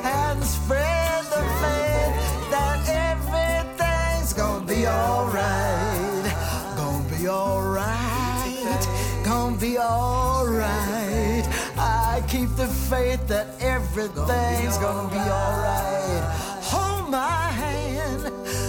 and 0.05 0.45
spread 0.45 1.25
the 1.35 1.43
faith 1.63 2.15
that 2.53 2.79
everything's 3.11 4.33
gonna 4.35 4.65
be 4.65 4.87
alright. 4.87 6.33
Gonna 6.77 7.19
be 7.19 7.29
alright. 7.29 8.87
Gonna 9.25 9.57
be 9.57 9.77
alright. 9.77 11.45
I 11.77 12.23
keep 12.29 12.51
the 12.55 12.69
faith 12.69 13.27
that 13.27 13.49
everything's 13.59 14.79
gonna 14.79 15.09
be 15.09 15.19
alright. 15.19 16.23
Hold 16.71 17.11
my 17.11 17.51
hand. 17.51 18.64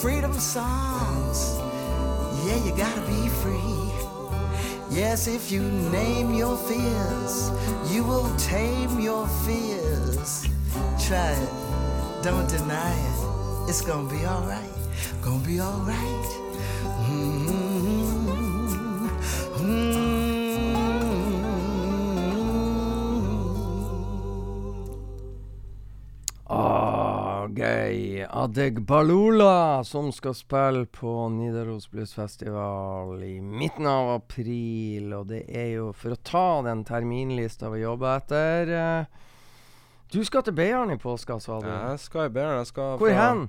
Freedom 0.00 0.32
songs. 0.32 1.58
Yeah, 2.46 2.56
you 2.64 2.74
gotta 2.74 3.02
be 3.02 3.28
free. 3.28 3.92
Yes, 4.90 5.26
if 5.26 5.52
you 5.52 5.60
name 5.92 6.32
your 6.32 6.56
fears, 6.56 7.50
you 7.92 8.02
will 8.04 8.34
tame 8.36 8.98
your 8.98 9.28
fears. 9.44 10.48
Try 11.06 11.32
it, 11.32 11.50
don't 12.22 12.48
deny 12.48 12.94
it. 12.94 13.68
It's 13.68 13.82
gonna 13.82 14.08
be 14.08 14.24
alright. 14.24 14.72
Gonna 15.20 15.44
be 15.46 15.60
alright. 15.60 16.28
Mm-hmm. 17.04 17.60
Ah, 19.56 20.09
gøy. 27.56 28.24
Adeg 28.26 28.80
Balula, 28.86 29.82
som 29.84 30.10
skal 30.12 30.34
spille 30.34 30.86
på 30.86 31.12
Nidaros 31.34 31.88
Bluesfestival 31.92 33.22
i 33.26 33.40
midten 33.40 33.86
av 33.90 34.10
april. 34.16 35.12
Og 35.18 35.26
det 35.32 35.44
er 35.48 35.68
jo 35.76 35.90
for 35.92 36.14
å 36.16 36.20
ta 36.24 36.44
den 36.66 36.84
terminlista 36.88 37.70
vi 37.72 37.82
jobber 37.84 38.16
etter. 38.20 38.72
eh, 38.74 39.04
Du 40.12 40.24
skal 40.24 40.42
til 40.42 40.52
Beiarn 40.58 40.90
i 40.90 40.96
påska, 40.98 41.38
sa 41.40 41.60
du. 41.60 41.68
Jeg 41.68 41.98
skal 42.02 42.26
i 42.26 42.34
Beiarn. 42.34 42.58
Jeg 42.58 42.66
skal 42.66 42.98
Hvor 42.98 43.14
hen? 43.14 43.48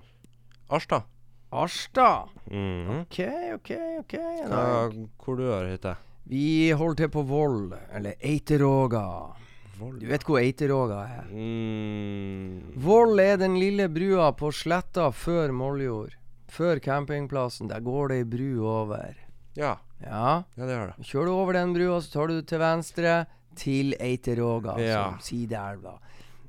Arstad. 0.70 1.04
Arstad. 1.52 2.30
-hmm. 2.50 3.02
OK, 3.02 3.20
OK, 3.56 3.72
OK. 4.00 4.14
Ja, 4.14 4.48
Nei. 4.48 5.08
hvor 5.18 5.36
du 5.38 5.52
er 5.52 5.72
hytte? 5.72 5.96
Vi 6.26 6.70
holder 6.72 6.96
til 6.96 7.10
på 7.10 7.24
Voll, 7.28 7.74
eller 7.94 8.14
Eiteråga. 8.24 9.34
Du 9.82 10.06
vet 10.10 10.24
hvor 10.28 10.38
Eiteråga 10.42 11.00
er? 11.10 11.30
Mm. 11.32 12.74
Voll 12.84 13.20
er 13.24 13.38
den 13.42 13.56
lille 13.60 13.88
brua 13.90 14.32
på 14.38 14.52
sletta 14.54 15.08
før 15.16 15.52
Moldjord. 15.56 16.14
Før 16.52 16.80
campingplassen. 16.84 17.70
Der 17.72 17.80
går 17.86 18.12
det 18.12 18.18
ei 18.22 18.28
bru 18.30 18.50
over. 18.68 19.16
Ja. 19.58 19.78
Ja. 20.02 20.44
ja, 20.58 20.66
det 20.66 20.74
gjør 20.76 20.92
det. 20.92 21.06
Kjører 21.08 21.26
du 21.30 21.34
over 21.36 21.58
den 21.58 21.74
brua, 21.76 22.00
så 22.02 22.12
tar 22.14 22.32
du 22.32 22.42
til 22.50 22.60
venstre 22.62 23.16
til 23.60 23.94
Eiteråga, 24.02 24.78
Ja. 24.82 25.02
som 25.12 25.20
sideelva. 25.26 25.98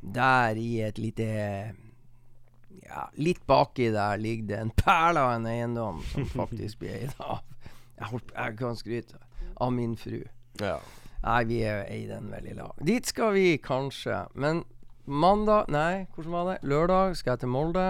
Der 0.02 0.56
i 0.58 0.80
et 0.82 0.98
lite 0.98 1.26
Ja, 2.82 3.06
litt 3.16 3.44
baki 3.46 3.90
der 3.94 4.18
ligger 4.20 4.48
det 4.50 4.58
en 4.58 4.70
perle 4.76 5.20
av 5.22 5.30
en 5.38 5.46
eiendom 5.48 6.00
som 6.10 6.26
faktisk 6.40 6.80
blir 6.82 6.96
eid 6.98 7.12
av 7.22 7.38
Jeg, 7.96 8.08
holdt, 8.10 8.32
jeg 8.34 8.56
kan 8.58 8.76
skryte 8.76 9.20
av 9.62 9.70
min 9.72 9.94
fru. 9.96 10.18
Ja. 10.60 10.78
Nei, 11.22 11.42
vi 11.46 11.60
er 11.62 11.84
i 11.94 12.02
den 12.08 12.30
veldig 12.32 12.50
i 12.50 12.56
lag. 12.58 12.78
Dit 12.82 13.06
skal 13.06 13.36
vi 13.36 13.58
kanskje. 13.62 14.24
Men 14.34 14.64
mandag 15.06 15.70
Nei, 15.70 16.06
hvordan 16.14 16.34
var 16.34 16.48
det? 16.50 16.56
Lørdag 16.66 17.14
skal 17.18 17.36
jeg 17.36 17.44
til 17.44 17.52
Molde. 17.54 17.86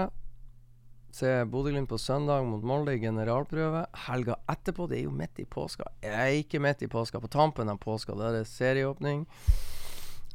Se 1.13 1.31
Bodø-Glimt 1.49 1.89
på 1.89 1.99
søndag 2.01 2.45
mot 2.49 2.65
Molde 2.65 2.95
i 2.97 3.01
generalprøve. 3.01 3.87
Helga 4.07 4.37
etterpå, 4.53 4.87
det 4.89 5.01
er 5.01 5.07
jo 5.07 5.17
midt 5.17 5.41
i 5.41 5.49
påska. 5.49 5.89
Jeg 6.05 6.17
er 6.17 6.41
ikke 6.45 6.61
midt 6.61 6.85
i 6.85 6.89
påska. 6.93 7.21
På 7.21 7.29
tampen 7.33 7.73
av 7.73 7.81
påska, 7.81 8.17
da 8.17 8.31
er 8.31 8.39
det 8.41 8.49
serieåpning. 8.53 9.27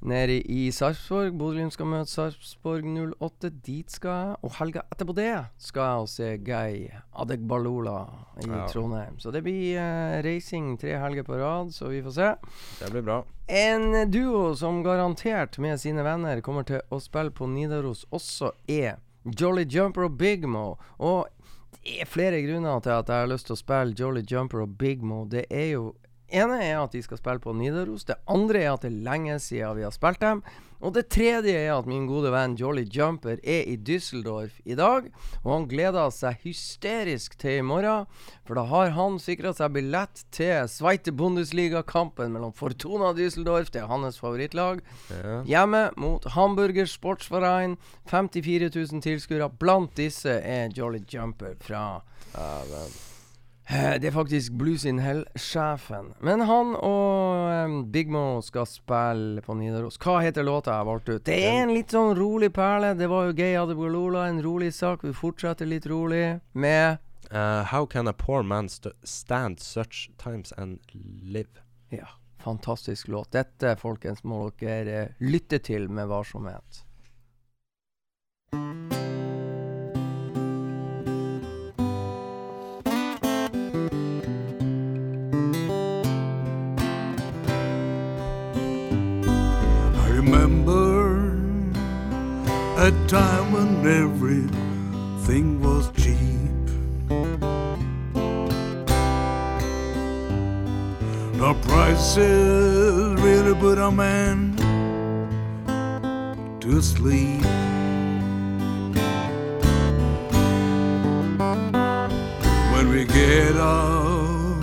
Nede 0.01 0.41
i 0.45 0.67
Sarpsborg. 0.71 1.33
Bodø-Glimt 1.39 1.73
skal 1.73 1.87
møte 1.89 2.11
Sarpsborg 2.11 2.85
08. 2.85 3.49
Dit 3.65 3.91
skal 3.91 4.11
jeg. 4.11 4.35
Og 4.45 4.53
helga 4.59 4.83
etterpå 4.93 5.15
det 5.17 5.31
skal 5.57 5.87
jeg 5.87 6.03
og 6.03 6.11
se 6.11 6.27
Guy 6.45 6.83
Adegbalola 7.17 7.95
i 8.43 8.47
Ja. 8.47 8.67
Trondheim. 8.69 9.17
Så 9.19 9.31
det 9.33 9.41
blir 9.43 9.79
uh, 9.81 10.19
reising 10.25 10.75
tre 10.77 10.97
helger 11.01 11.23
på 11.25 11.39
rad, 11.41 11.73
så 11.73 11.89
vi 11.89 12.03
får 12.05 12.15
se. 12.17 12.29
Det 12.83 12.91
blir 12.93 13.01
bra. 13.07 13.23
En 13.47 14.11
duo 14.11 14.53
som 14.55 14.83
garantert 14.83 15.57
med 15.57 15.79
sine 15.79 16.03
venner 16.05 16.41
kommer 16.41 16.63
til 16.67 16.81
å 16.91 16.99
spille 17.01 17.31
på 17.31 17.47
Nidaros 17.49 18.05
også 18.11 18.51
er 18.67 18.99
Jolly 19.25 19.65
Jumper 19.65 20.05
og 20.07 20.17
Big 20.19 20.45
Mo. 20.47 20.75
Og 20.99 21.27
det 21.83 22.01
er 22.01 22.09
flere 22.09 22.41
grunner 22.43 22.79
til 22.83 22.91
at 22.91 23.07
jeg 23.09 23.23
har 23.23 23.31
lyst 23.31 23.47
til 23.47 23.55
å 23.55 23.59
spille 23.59 23.95
Jolly 23.97 24.23
Jumper 24.27 24.61
og 24.65 24.77
Big 24.77 25.01
Mo. 25.03 25.25
Det 25.25 25.45
er 25.49 25.71
jo 25.73 25.95
ene 26.29 26.61
er 26.63 26.79
at 26.83 26.91
de 26.91 27.01
skal 27.03 27.17
spille 27.19 27.39
på 27.43 27.53
Nidaros. 27.55 28.03
Det 28.07 28.17
andre 28.27 28.63
er 28.65 28.73
at 28.73 28.81
det 28.85 28.91
er 28.93 29.03
lenge 29.05 29.39
siden 29.39 29.77
vi 29.77 29.83
har 29.87 29.91
spilt 29.95 30.19
dem. 30.23 30.41
Og 30.77 30.91
det 30.93 31.07
tredje 31.09 31.55
er 31.57 31.71
at 31.73 31.87
min 31.89 32.03
gode 32.05 32.29
venn 32.29 32.53
Jolly 32.59 32.83
Jumper 32.93 33.39
er 33.41 33.63
i 33.65 33.77
Düsseldorf 33.81 34.59
i 34.63 34.75
dag. 34.77 35.07
Og 35.41 35.49
han 35.55 35.65
gleder 35.71 36.11
seg 36.13 36.37
hysterisk 36.43 37.33
til 37.41 37.63
i 37.63 37.65
morgen, 37.65 38.05
for 38.45 38.59
da 38.59 38.65
har 38.69 38.91
han 38.93 39.17
sikra 39.17 39.55
seg 39.57 39.73
billett 39.73 40.21
til 40.31 40.67
Sveite 40.69 41.09
Bundesliga-kampen 41.17 42.29
mellom 42.35 42.53
Fortuna 42.53 43.09
Düsseldorf, 43.17 43.71
det 43.73 43.81
er 43.81 43.89
hans 43.89 44.19
favorittlag, 44.21 44.83
Ja. 45.09 45.41
hjemme 45.49 45.89
mot 45.97 46.23
Hamburger 46.37 46.85
Sportsverein. 46.85 47.77
54 48.05 48.69
000 48.69 49.01
tilskuere. 49.01 49.49
Blant 49.57 49.95
disse 49.97 50.29
er 50.43 50.69
Jolly 50.69 51.01
Jumper 51.09 51.55
fra 51.59 52.01
Eh, 52.37 52.87
Det 53.67 54.07
er 54.07 54.13
faktisk 54.15 54.53
Blues 54.55 54.85
in 54.87 54.99
Hell-sjefen. 55.03 56.13
Men 56.23 56.45
han 56.47 56.71
og 56.79 57.65
um, 57.67 57.73
Big 57.91 58.07
Mo 58.11 58.39
skal 58.45 58.67
spille 58.69 59.43
på 59.43 59.57
Nidaros. 59.59 59.99
Hva 59.99 60.21
heter 60.23 60.45
låta 60.47 60.77
jeg 60.77 60.87
valgte 60.87 61.17
ut? 61.17 61.25
Det 61.27 61.35
er 61.49 61.65
en 61.65 61.73
litt 61.75 61.91
sånn 61.91 62.15
rolig 62.15 62.53
perle. 62.55 62.93
Det 62.95 63.09
var 63.11 63.27
jo 63.27 63.35
Gay 63.35 63.57
Adebolola, 63.59 64.29
en 64.31 64.39
rolig 64.45 64.71
sak. 64.77 65.03
Vi 65.03 65.11
fortsetter 65.11 65.67
litt 65.67 65.87
rolig 65.91 66.39
med 66.55 67.03
uh, 67.31 67.67
how 67.67 67.85
can 67.85 68.07
a 68.07 68.15
poor 68.15 68.43
man 68.43 68.71
st 68.71 68.95
stand 69.03 69.59
such 69.59 70.07
times 70.17 70.53
and 70.57 70.79
live? 71.21 71.59
Ja, 71.91 72.07
fantastisk 72.43 73.07
låt. 73.07 73.31
Dette, 73.35 73.75
folkens, 73.75 74.23
må 74.23 74.45
dere 74.59 75.01
eh, 75.01 75.15
lytte 75.19 75.59
til 75.59 75.89
med 75.91 76.07
varsomhet. 76.07 76.85
I 78.55 78.96
a 92.79 92.91
time 93.07 93.51
when 93.53 93.87
everything 93.87 95.59
was 95.59 95.89
cheap. 95.93 96.15
The 101.39 101.55
prices 101.63 103.19
really 103.19 103.55
put 103.55 103.79
a 103.79 103.89
man 103.89 104.55
to 106.59 106.81
sleep. 106.83 107.41
When 112.73 112.89
we 112.89 113.05
get 113.05 113.55
our 113.57 114.61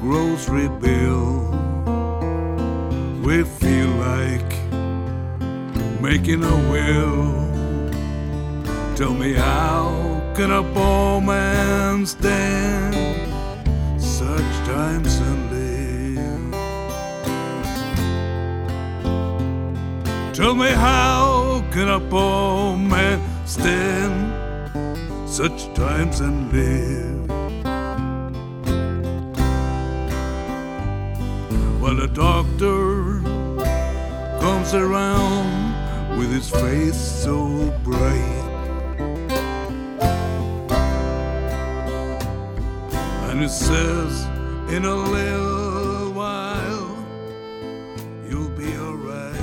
grocery 0.00 0.68
bill 0.68 1.50
making 6.10 6.42
a 6.42 6.56
will. 6.72 7.30
Tell 8.96 9.14
me 9.14 9.32
how 9.32 10.20
can 10.34 10.50
a 10.50 10.62
poor 10.74 11.20
man 11.20 12.04
stand 12.04 12.96
such 13.96 14.52
times 14.66 15.12
and 15.28 15.40
live? 15.54 16.52
Tell 20.34 20.54
me 20.56 20.70
how 20.70 21.62
can 21.70 21.88
a 21.88 22.00
poor 22.00 22.76
man 22.76 23.20
stand 23.46 24.18
such 25.28 25.72
times 25.74 26.18
and 26.18 26.52
live? 26.52 27.28
Well, 31.80 31.94
the 31.94 32.08
doctor 32.08 33.22
comes 34.40 34.74
around 34.74 35.69
with 36.20 36.32
his 36.32 36.50
face 36.50 37.00
so 37.24 37.72
bright. 37.82 38.46
And 43.30 43.42
it 43.42 43.48
says, 43.48 44.26
in 44.70 44.84
a 44.84 44.94
little 44.94 46.12
while, 46.12 46.94
you'll 48.28 48.50
be 48.50 48.70
alright. 48.76 49.40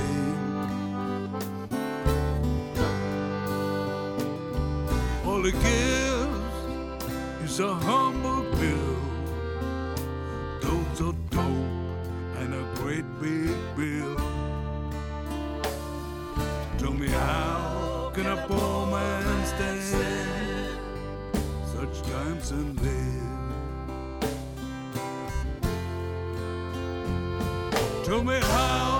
All 5.26 5.42
he 5.42 5.50
gives 5.50 6.62
is 7.42 7.58
a 7.58 7.74
humble 7.74 8.44
pill, 8.56 8.96
dose 10.60 11.00
of 11.00 11.16
dope, 11.30 11.42
and 12.38 12.54
a 12.54 12.64
great 12.76 13.06
big 13.20 13.56
bill. 13.76 13.97
A 18.28 18.36
poor 18.46 18.86
man 18.86 19.46
stand 19.46 19.82
such 21.64 22.02
times 22.02 22.50
and 22.50 22.78
live? 22.80 23.28
Tell 28.04 28.22
me 28.22 28.38
how 28.40 28.97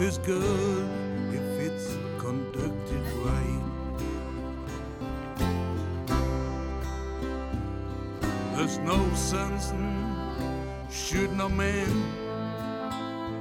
Is 0.00 0.18
good 0.18 0.88
if 1.32 1.60
it's 1.60 1.96
conducted 2.18 3.04
right. 3.24 3.62
There's 8.54 8.78
no 8.78 8.98
sense 9.14 9.70
in 9.70 10.16
shooting 10.90 11.40
a 11.40 11.48
man 11.48 11.94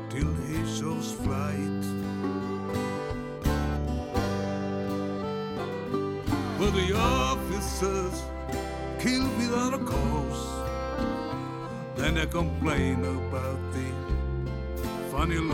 till 0.09 0.33
he 0.45 0.63
shows 0.77 1.11
fight. 1.11 1.83
But 6.59 6.71
the 6.71 6.95
officers 6.95 8.23
kill 8.99 9.27
without 9.37 9.73
a 9.73 9.79
cause. 9.79 10.45
Then 11.97 12.13
they 12.15 12.27
complain 12.27 13.03
about 13.03 13.52
the 15.29 15.35
funny. 15.35 15.53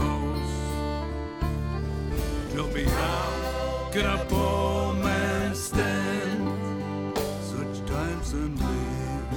Tell 2.54 2.68
me 2.68 2.84
how 2.84 3.90
can 3.92 4.06
a 4.06 4.26
poor 4.26 4.94
man 4.96 5.56
stand 5.56 7.18
such 7.42 7.86
times 7.88 8.34
and 8.34 8.60
live? 8.60 9.30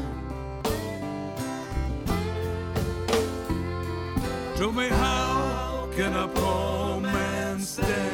Tell 4.57 4.73
me 4.73 4.89
how 4.89 5.89
can 5.97 6.15
a 6.15 6.29
poor 6.29 7.01
man 7.01 7.61
stand 7.61 8.12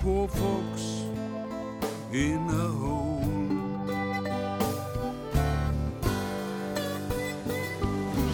poor 0.00 0.26
folks 0.28 1.04
in 2.10 2.40
a 2.48 2.68
hole. 2.80 3.20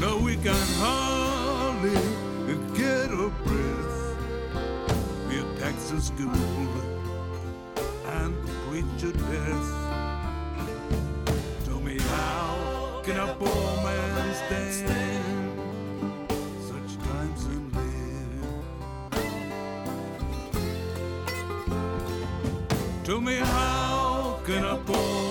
No, 0.00 0.18
we 0.18 0.36
can 0.36 0.66
hardly 0.78 2.00
get 2.76 3.10
a 3.10 3.30
breath. 3.44 3.98
We're 5.26 5.58
Texas 5.58 6.06
school 6.06 6.30
and 8.18 8.32
preach 8.68 8.84
to 9.00 9.12
death. 9.12 9.68
Tell 11.64 11.80
me 11.80 11.98
how 11.98 13.02
can 13.04 13.18
a 13.18 13.34
poor 13.34 13.82
man 13.82 14.34
stand 14.34 15.05
Tell 23.06 23.20
me 23.20 23.36
how 23.36 24.40
can 24.44 24.64
a 24.64 24.76
poor 24.78 25.25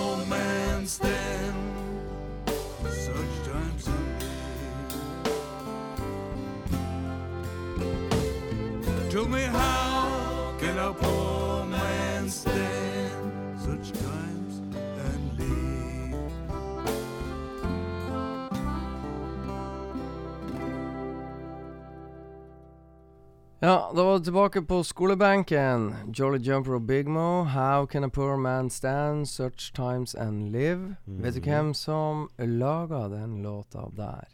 Ja, 23.76 23.92
da 23.96 24.04
var 24.04 24.18
det 24.18 24.24
tilbake 24.24 24.62
på 24.62 24.82
skolebenken. 24.84 25.94
Jolly 26.14 26.38
Jumper 26.38 26.78
og 26.78 26.86
Big 26.86 27.08
Mo. 27.08 27.44
How 27.44 27.86
can 27.86 28.04
a 28.04 28.08
poor 28.08 28.36
man 28.36 28.70
stand 28.70 29.28
such 29.28 29.72
times 29.74 30.14
and 30.14 30.52
live? 30.52 30.96
Vet 31.04 31.34
du 31.34 31.40
hvem 31.44 31.74
som 31.74 32.28
laga 32.38 33.08
den 33.12 33.42
låta 33.42 33.84
der? 33.92 34.32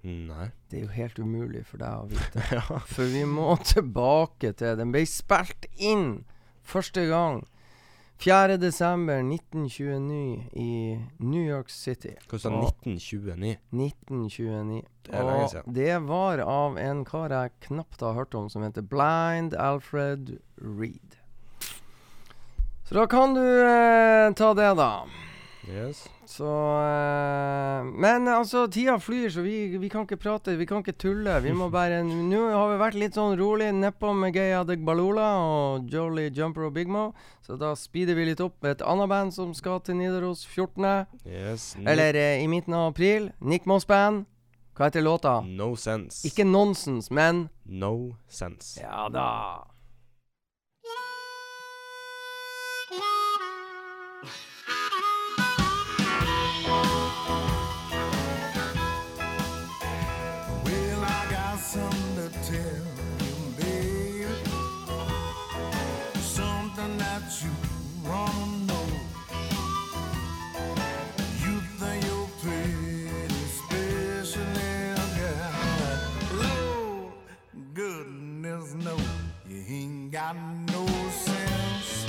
Nei. 0.00 0.48
Det 0.70 0.78
er 0.78 0.86
jo 0.86 0.94
helt 0.94 1.18
umulig 1.18 1.66
for 1.66 1.84
deg 1.84 2.00
å 2.00 2.08
vite. 2.08 2.46
ja. 2.56 2.80
For 2.88 3.12
vi 3.12 3.26
må 3.28 3.58
tilbake 3.60 4.54
til 4.56 4.80
Den 4.80 4.96
ble 4.96 5.04
spilt 5.04 5.68
inn 5.76 6.24
første 6.64 7.04
gang 7.12 7.42
4.12.1929 8.18 10.48
i 10.52 11.00
New 11.16 11.42
York 11.42 11.70
City. 11.70 12.16
Hva 12.26 12.38
sa 12.38 12.48
du 12.50 12.56
1929? 12.66 13.56
1929. 13.70 14.82
Det 15.06 15.14
er 15.14 15.22
lenge 15.22 15.48
siden. 15.52 15.74
det 15.74 15.98
var 16.08 16.38
av 16.42 16.78
en 16.82 17.04
kar 17.06 17.30
jeg 17.30 17.50
knapt 17.68 18.00
har 18.02 18.14
hørt 18.18 18.34
om, 18.34 18.50
som 18.50 18.62
heter 18.66 18.82
Blind 18.82 19.54
Alfred 19.54 20.42
Reed. 20.58 21.14
Så 22.88 22.94
da 22.94 23.06
kan 23.06 23.34
du 23.36 23.44
eh, 23.44 24.32
ta 24.34 24.54
det, 24.54 24.74
da. 24.74 25.04
Yes. 25.68 26.06
Så 26.26 26.48
eh, 26.80 27.84
Men 28.00 28.28
altså, 28.28 28.66
tida 28.72 28.94
flyr, 29.00 29.28
så 29.30 29.42
vi, 29.44 29.76
vi 29.78 29.90
kan 29.92 30.06
ikke 30.06 30.16
prate, 30.20 30.54
vi 30.56 30.66
kan 30.68 30.80
ikke 30.80 30.96
tulle. 30.96 31.34
Vi 31.44 31.52
må 31.52 31.68
bare 31.72 32.00
Nå 32.06 32.40
har 32.54 32.72
vi 32.72 32.78
vært 32.80 32.98
litt 33.00 33.18
sånn 33.18 33.36
rolig 33.40 33.68
nedpå 33.76 34.14
med 34.16 34.36
Geya 34.36 34.62
Degbalula 34.68 35.28
og 35.42 35.92
Jolly 35.92 36.28
Jumper 36.32 36.68
og 36.68 36.74
Big 36.78 36.88
Mo, 36.88 37.10
så 37.44 37.58
da 37.60 37.74
speeder 37.76 38.16
vi 38.18 38.30
litt 38.30 38.40
opp 38.44 38.56
med 38.64 38.78
et 38.78 38.84
annet 38.86 39.12
band 39.12 39.36
som 39.36 39.52
skal 39.56 39.80
til 39.84 40.00
Nidaros 40.00 40.46
14. 40.46 41.06
yes. 41.28 41.74
Eller 41.84 42.16
eh, 42.16 42.42
i 42.42 42.48
midten 42.50 42.76
av 42.76 42.90
april. 42.94 43.30
Nick 43.40 43.68
Moss 43.68 43.86
Band. 43.88 44.26
Hva 44.78 44.86
heter 44.86 45.02
låta? 45.02 45.40
No 45.42 45.72
sense. 45.74 46.22
Ikke 46.28 46.44
Nonsense, 46.46 47.10
men 47.10 47.48
No 47.66 48.14
sense. 48.30 48.78
Ja 48.80 49.08
da. 49.10 49.26
No 80.34 80.86
sense. 81.10 82.06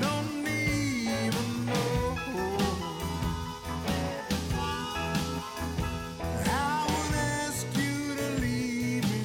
Don't 0.00 0.46
even 0.46 1.66
know. 1.66 2.16
I 6.44 6.86
would 6.88 7.14
ask 7.14 7.66
you 7.76 8.14
to 8.16 8.28
leave 8.40 9.04
me, 9.10 9.22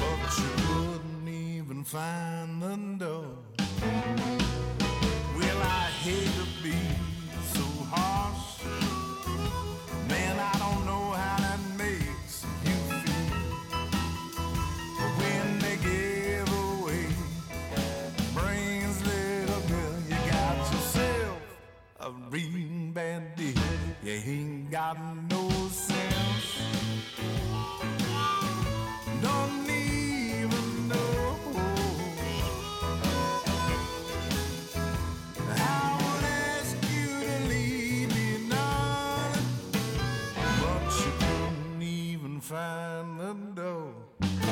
but 0.00 0.38
you 0.38 0.50
couldn't 0.68 1.28
even 1.28 1.84
find 1.84 2.62
the 2.62 3.04
door. 3.04 3.33
Find 42.44 43.18
the 43.18 43.32
door. 43.54 44.43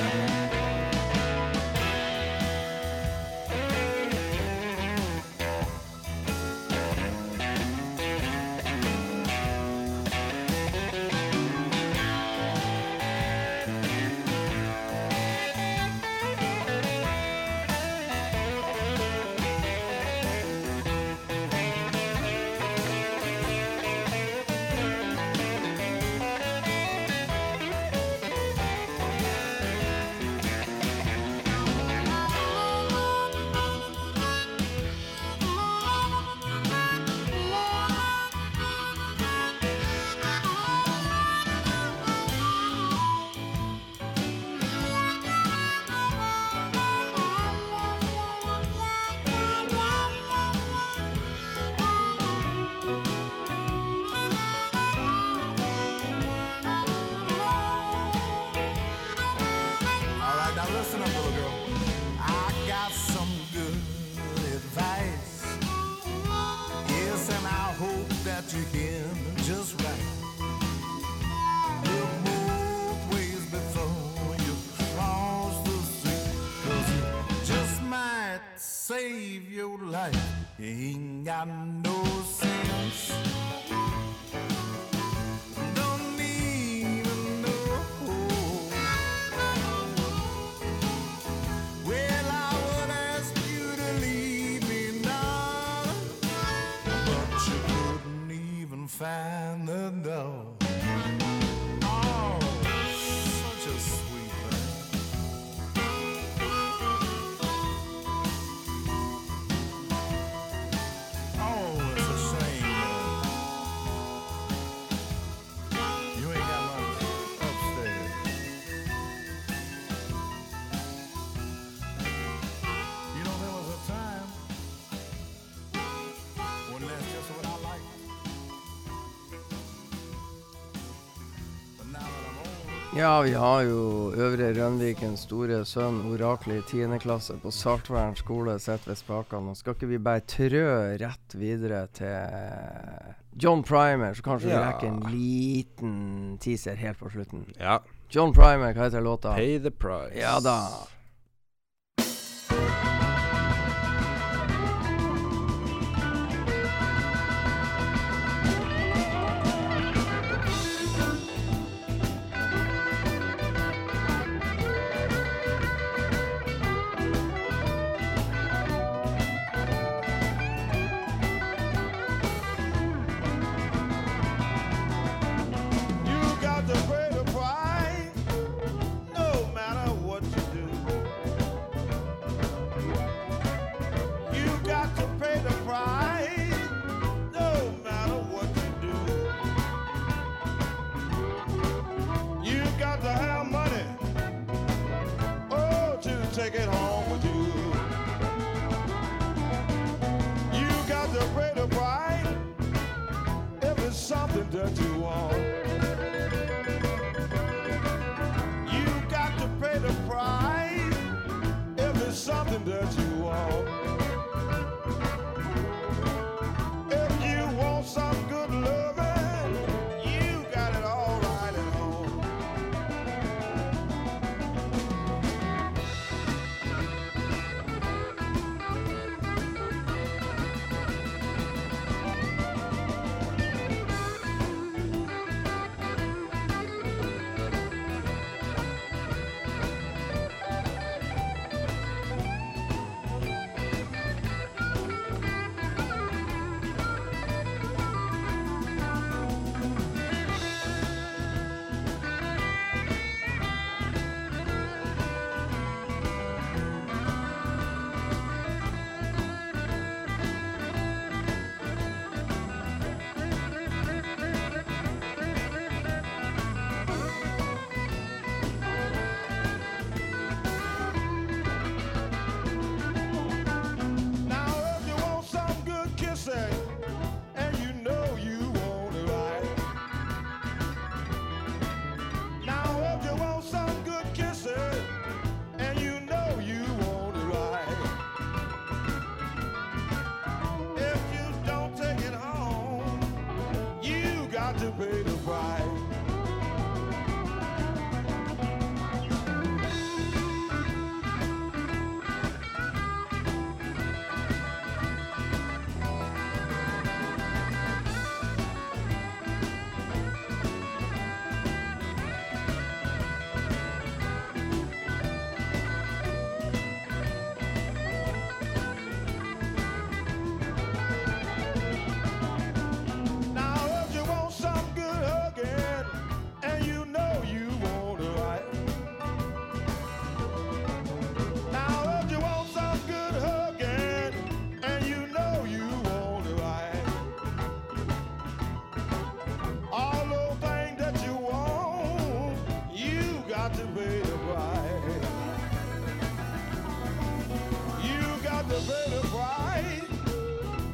Ja, 132.97 133.20
vi 133.22 133.32
har 133.32 133.62
jo 133.64 134.12
Øvre 134.12 134.51
Rønvikens 134.53 135.22
store 135.24 135.62
sønn, 135.64 136.03
oraklet 136.12 136.61
i 136.74 136.82
10. 136.84 136.99
klasse 137.01 137.38
på 137.40 137.49
Saltvern 137.55 138.12
skole, 138.18 138.59
sitter 138.61 138.93
ved 138.93 138.99
spakene. 139.01 139.55
Og 139.55 139.57
skal 139.57 139.72
ikke 139.76 139.88
vi 139.95 139.99
bare 140.03 140.20
trø 140.28 140.64
rett 141.01 141.36
videre 141.40 141.86
til 141.97 143.40
John 143.40 143.64
Primer, 143.64 144.12
så 144.14 144.22
kanskje 144.26 144.51
vi 144.51 144.53
Ja. 144.53 144.66
rekker 144.68 144.88
en 144.88 145.01
liten 145.09 146.38
teaser 146.38 146.76
helt 146.76 146.99
på 147.01 147.09
slutten. 147.11 147.47
Ja. 147.59 147.78
John 148.11 148.34
Primer, 148.34 148.74
hva 148.74 148.84
heter 148.90 149.01
låta? 149.01 149.34
Pay 149.36 149.59
the 149.59 149.70
price. 149.70 150.12
Ja 150.20 150.38
da. 150.40 150.59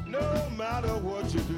No 0.06 0.50
matter 0.56 0.96
what 0.96 1.32
you 1.32 1.40
do. 1.40 1.54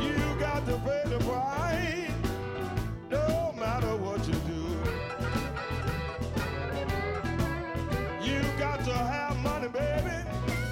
You 0.00 0.40
got 0.40 0.64
the 0.64 0.78
no 3.10 3.52
matter 3.58 3.94
what 3.96 4.26
you 4.26 4.32
do. 4.32 4.64
You 8.26 8.40
got 8.58 8.82
to 8.84 8.94
have 8.94 9.36
money, 9.40 9.68
baby, 9.68 10.16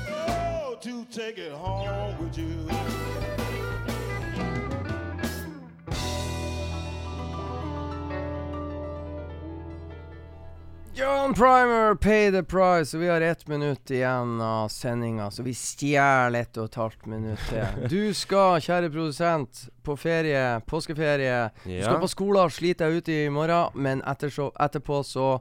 oh, 0.08 0.78
to 0.80 1.04
take 1.10 1.36
it 1.36 1.52
home 1.52 2.18
with 2.18 2.38
you. 2.38 2.85
John 11.26 11.34
Primer, 11.34 11.94
pay 11.96 12.30
the 12.30 12.42
price. 12.42 12.94
Og 12.96 13.00
vi 13.02 13.08
har 13.08 13.20
ett 13.20 13.48
minutt 13.48 13.90
igjen 13.90 14.40
av 14.40 14.68
sendinga, 14.70 15.26
så 15.34 15.42
vi 15.42 15.54
stjeler 15.58 16.36
ett 16.44 16.54
og 16.62 16.68
et 16.68 16.76
halvt 16.78 17.06
minutt 17.10 17.42
til. 17.50 17.80
Du 17.90 18.14
skal, 18.14 18.60
kjære 18.62 18.92
produsent, 18.94 19.64
på 19.82 19.96
ferie, 19.98 20.44
påskeferie. 20.70 21.48
Du 21.64 21.72
Ja. 21.72 21.82
skal 21.88 21.98
på 22.04 22.10
skolen, 22.12 22.50
slite 22.54 22.86
deg 22.86 23.00
ut 23.02 23.10
i 23.10 23.18
morgen, 23.34 23.74
men 23.74 24.04
etter 24.06 24.30
så, 24.30 24.52
etterpå 24.54 25.00
så 25.02 25.40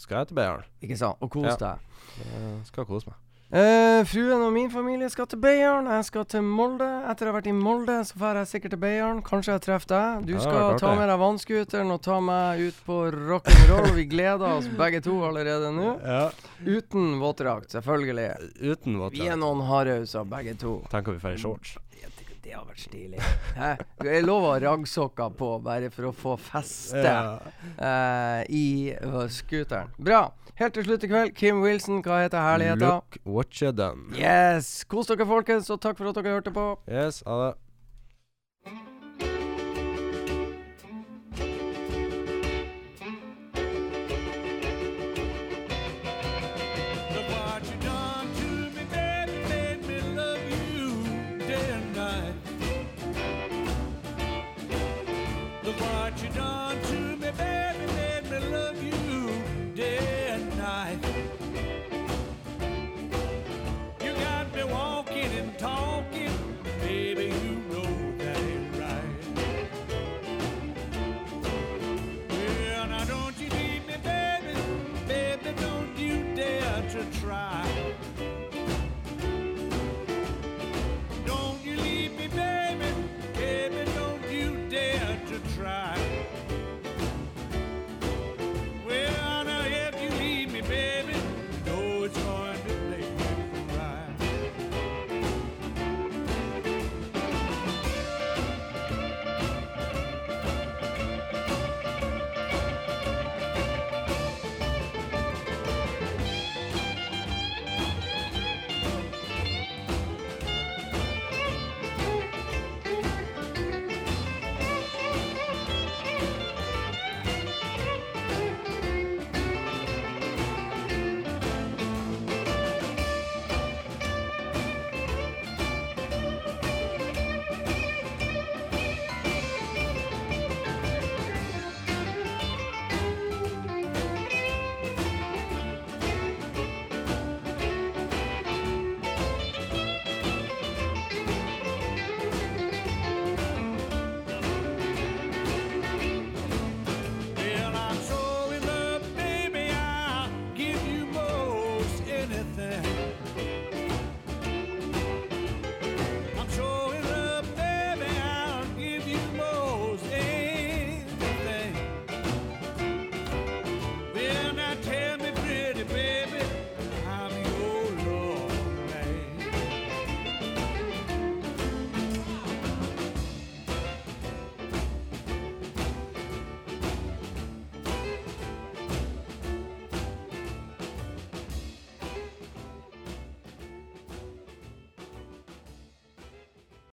Skal 0.00 0.22
jeg 0.22 0.28
til 0.30 0.36
Beiarn? 0.40 0.64
Ikke 0.80 0.96
sant? 0.96 1.20
Og 1.20 1.30
kos 1.36 1.44
Ja. 1.44 1.56
deg. 1.60 1.78
Jeg 2.24 2.64
skal 2.72 2.86
kose 2.88 3.12
meg. 3.12 3.16
Eh, 3.48 4.04
fruen 4.04 4.42
og 4.44 4.50
min 4.52 4.68
familie 4.68 5.08
skal 5.08 5.24
til 5.30 5.38
Beiarn. 5.40 5.86
Jeg 5.88 6.04
skal 6.04 6.26
til 6.28 6.42
Molde. 6.44 6.84
Etter 7.08 7.30
å 7.30 7.32
ha 7.32 7.38
vært 7.38 7.46
i 7.48 7.54
Molde, 7.56 7.94
så 8.04 8.18
drar 8.20 8.42
jeg 8.42 8.50
sikkert 8.50 8.74
til 8.74 8.80
Beiarn. 8.82 9.22
Kanskje 9.24 9.54
jeg 9.54 9.62
treffer 9.64 9.88
deg. 9.94 10.26
Du 10.28 10.34
Ja, 10.34 10.42
skal 10.44 10.76
ta 10.82 10.90
med 10.94 11.08
deg 11.08 11.18
vannscooteren 11.22 11.90
og 11.94 12.02
ta 12.04 12.20
meg 12.20 12.60
ut 12.60 12.74
på 12.84 12.98
rock'n'roll. 13.08 13.94
Vi 13.96 14.04
gleder 14.04 14.44
oss 14.58 14.68
begge 14.68 15.00
to 15.00 15.16
allerede 15.24 15.72
nå. 15.72 15.96
Ja. 16.04 16.30
Uten 16.66 17.16
våtdrakt, 17.24 17.72
selvfølgelig. 17.72 18.28
Uten 18.60 19.00
Vi 19.16 19.26
er 19.26 19.36
noen 19.40 19.64
hardhauser 19.64 20.28
begge 20.28 20.52
to. 20.60 20.82
Tenker 20.92 21.16
vi 21.16 21.18
får 21.18 21.38
i 21.38 21.38
shorts. 21.40 21.78
Det 22.48 22.54
har 22.56 22.64
vært 22.64 22.80
stilig. 22.80 23.18
Hæ? 23.58 23.74
Jeg 24.08 24.22
lover 24.24 24.62
rangsokker 24.64 25.34
på, 25.36 25.50
bare 25.60 25.90
for 25.92 26.08
å 26.08 26.12
få 26.16 26.36
feste 26.40 27.02
Ja. 27.04 27.36
uh, 27.76 28.40
i 28.48 28.94
uh, 29.04 29.26
scooteren. 29.28 29.90
Bra. 30.00 30.22
Helt 30.58 30.74
til 30.74 30.86
slutt 30.88 31.04
i 31.04 31.10
kveld, 31.12 31.34
Kim 31.36 31.60
Wilson, 31.62 32.00
hva 32.02 32.22
heter 32.24 32.40
herligheta? 32.40 32.88
Look 32.96 33.18
what 33.28 33.60
you 33.60 33.68
done. 33.70 34.08
Yes! 34.16 34.82
Kos 34.88 35.06
dere, 35.12 35.28
folkens, 35.28 35.68
og 35.70 35.82
takk 35.84 36.00
for 36.00 36.08
at 36.08 36.16
dere 36.22 36.38
hørte 36.38 36.54
på. 36.56 36.64
Yes, 36.88 37.20
ha 37.28 37.36
det. 37.44 37.52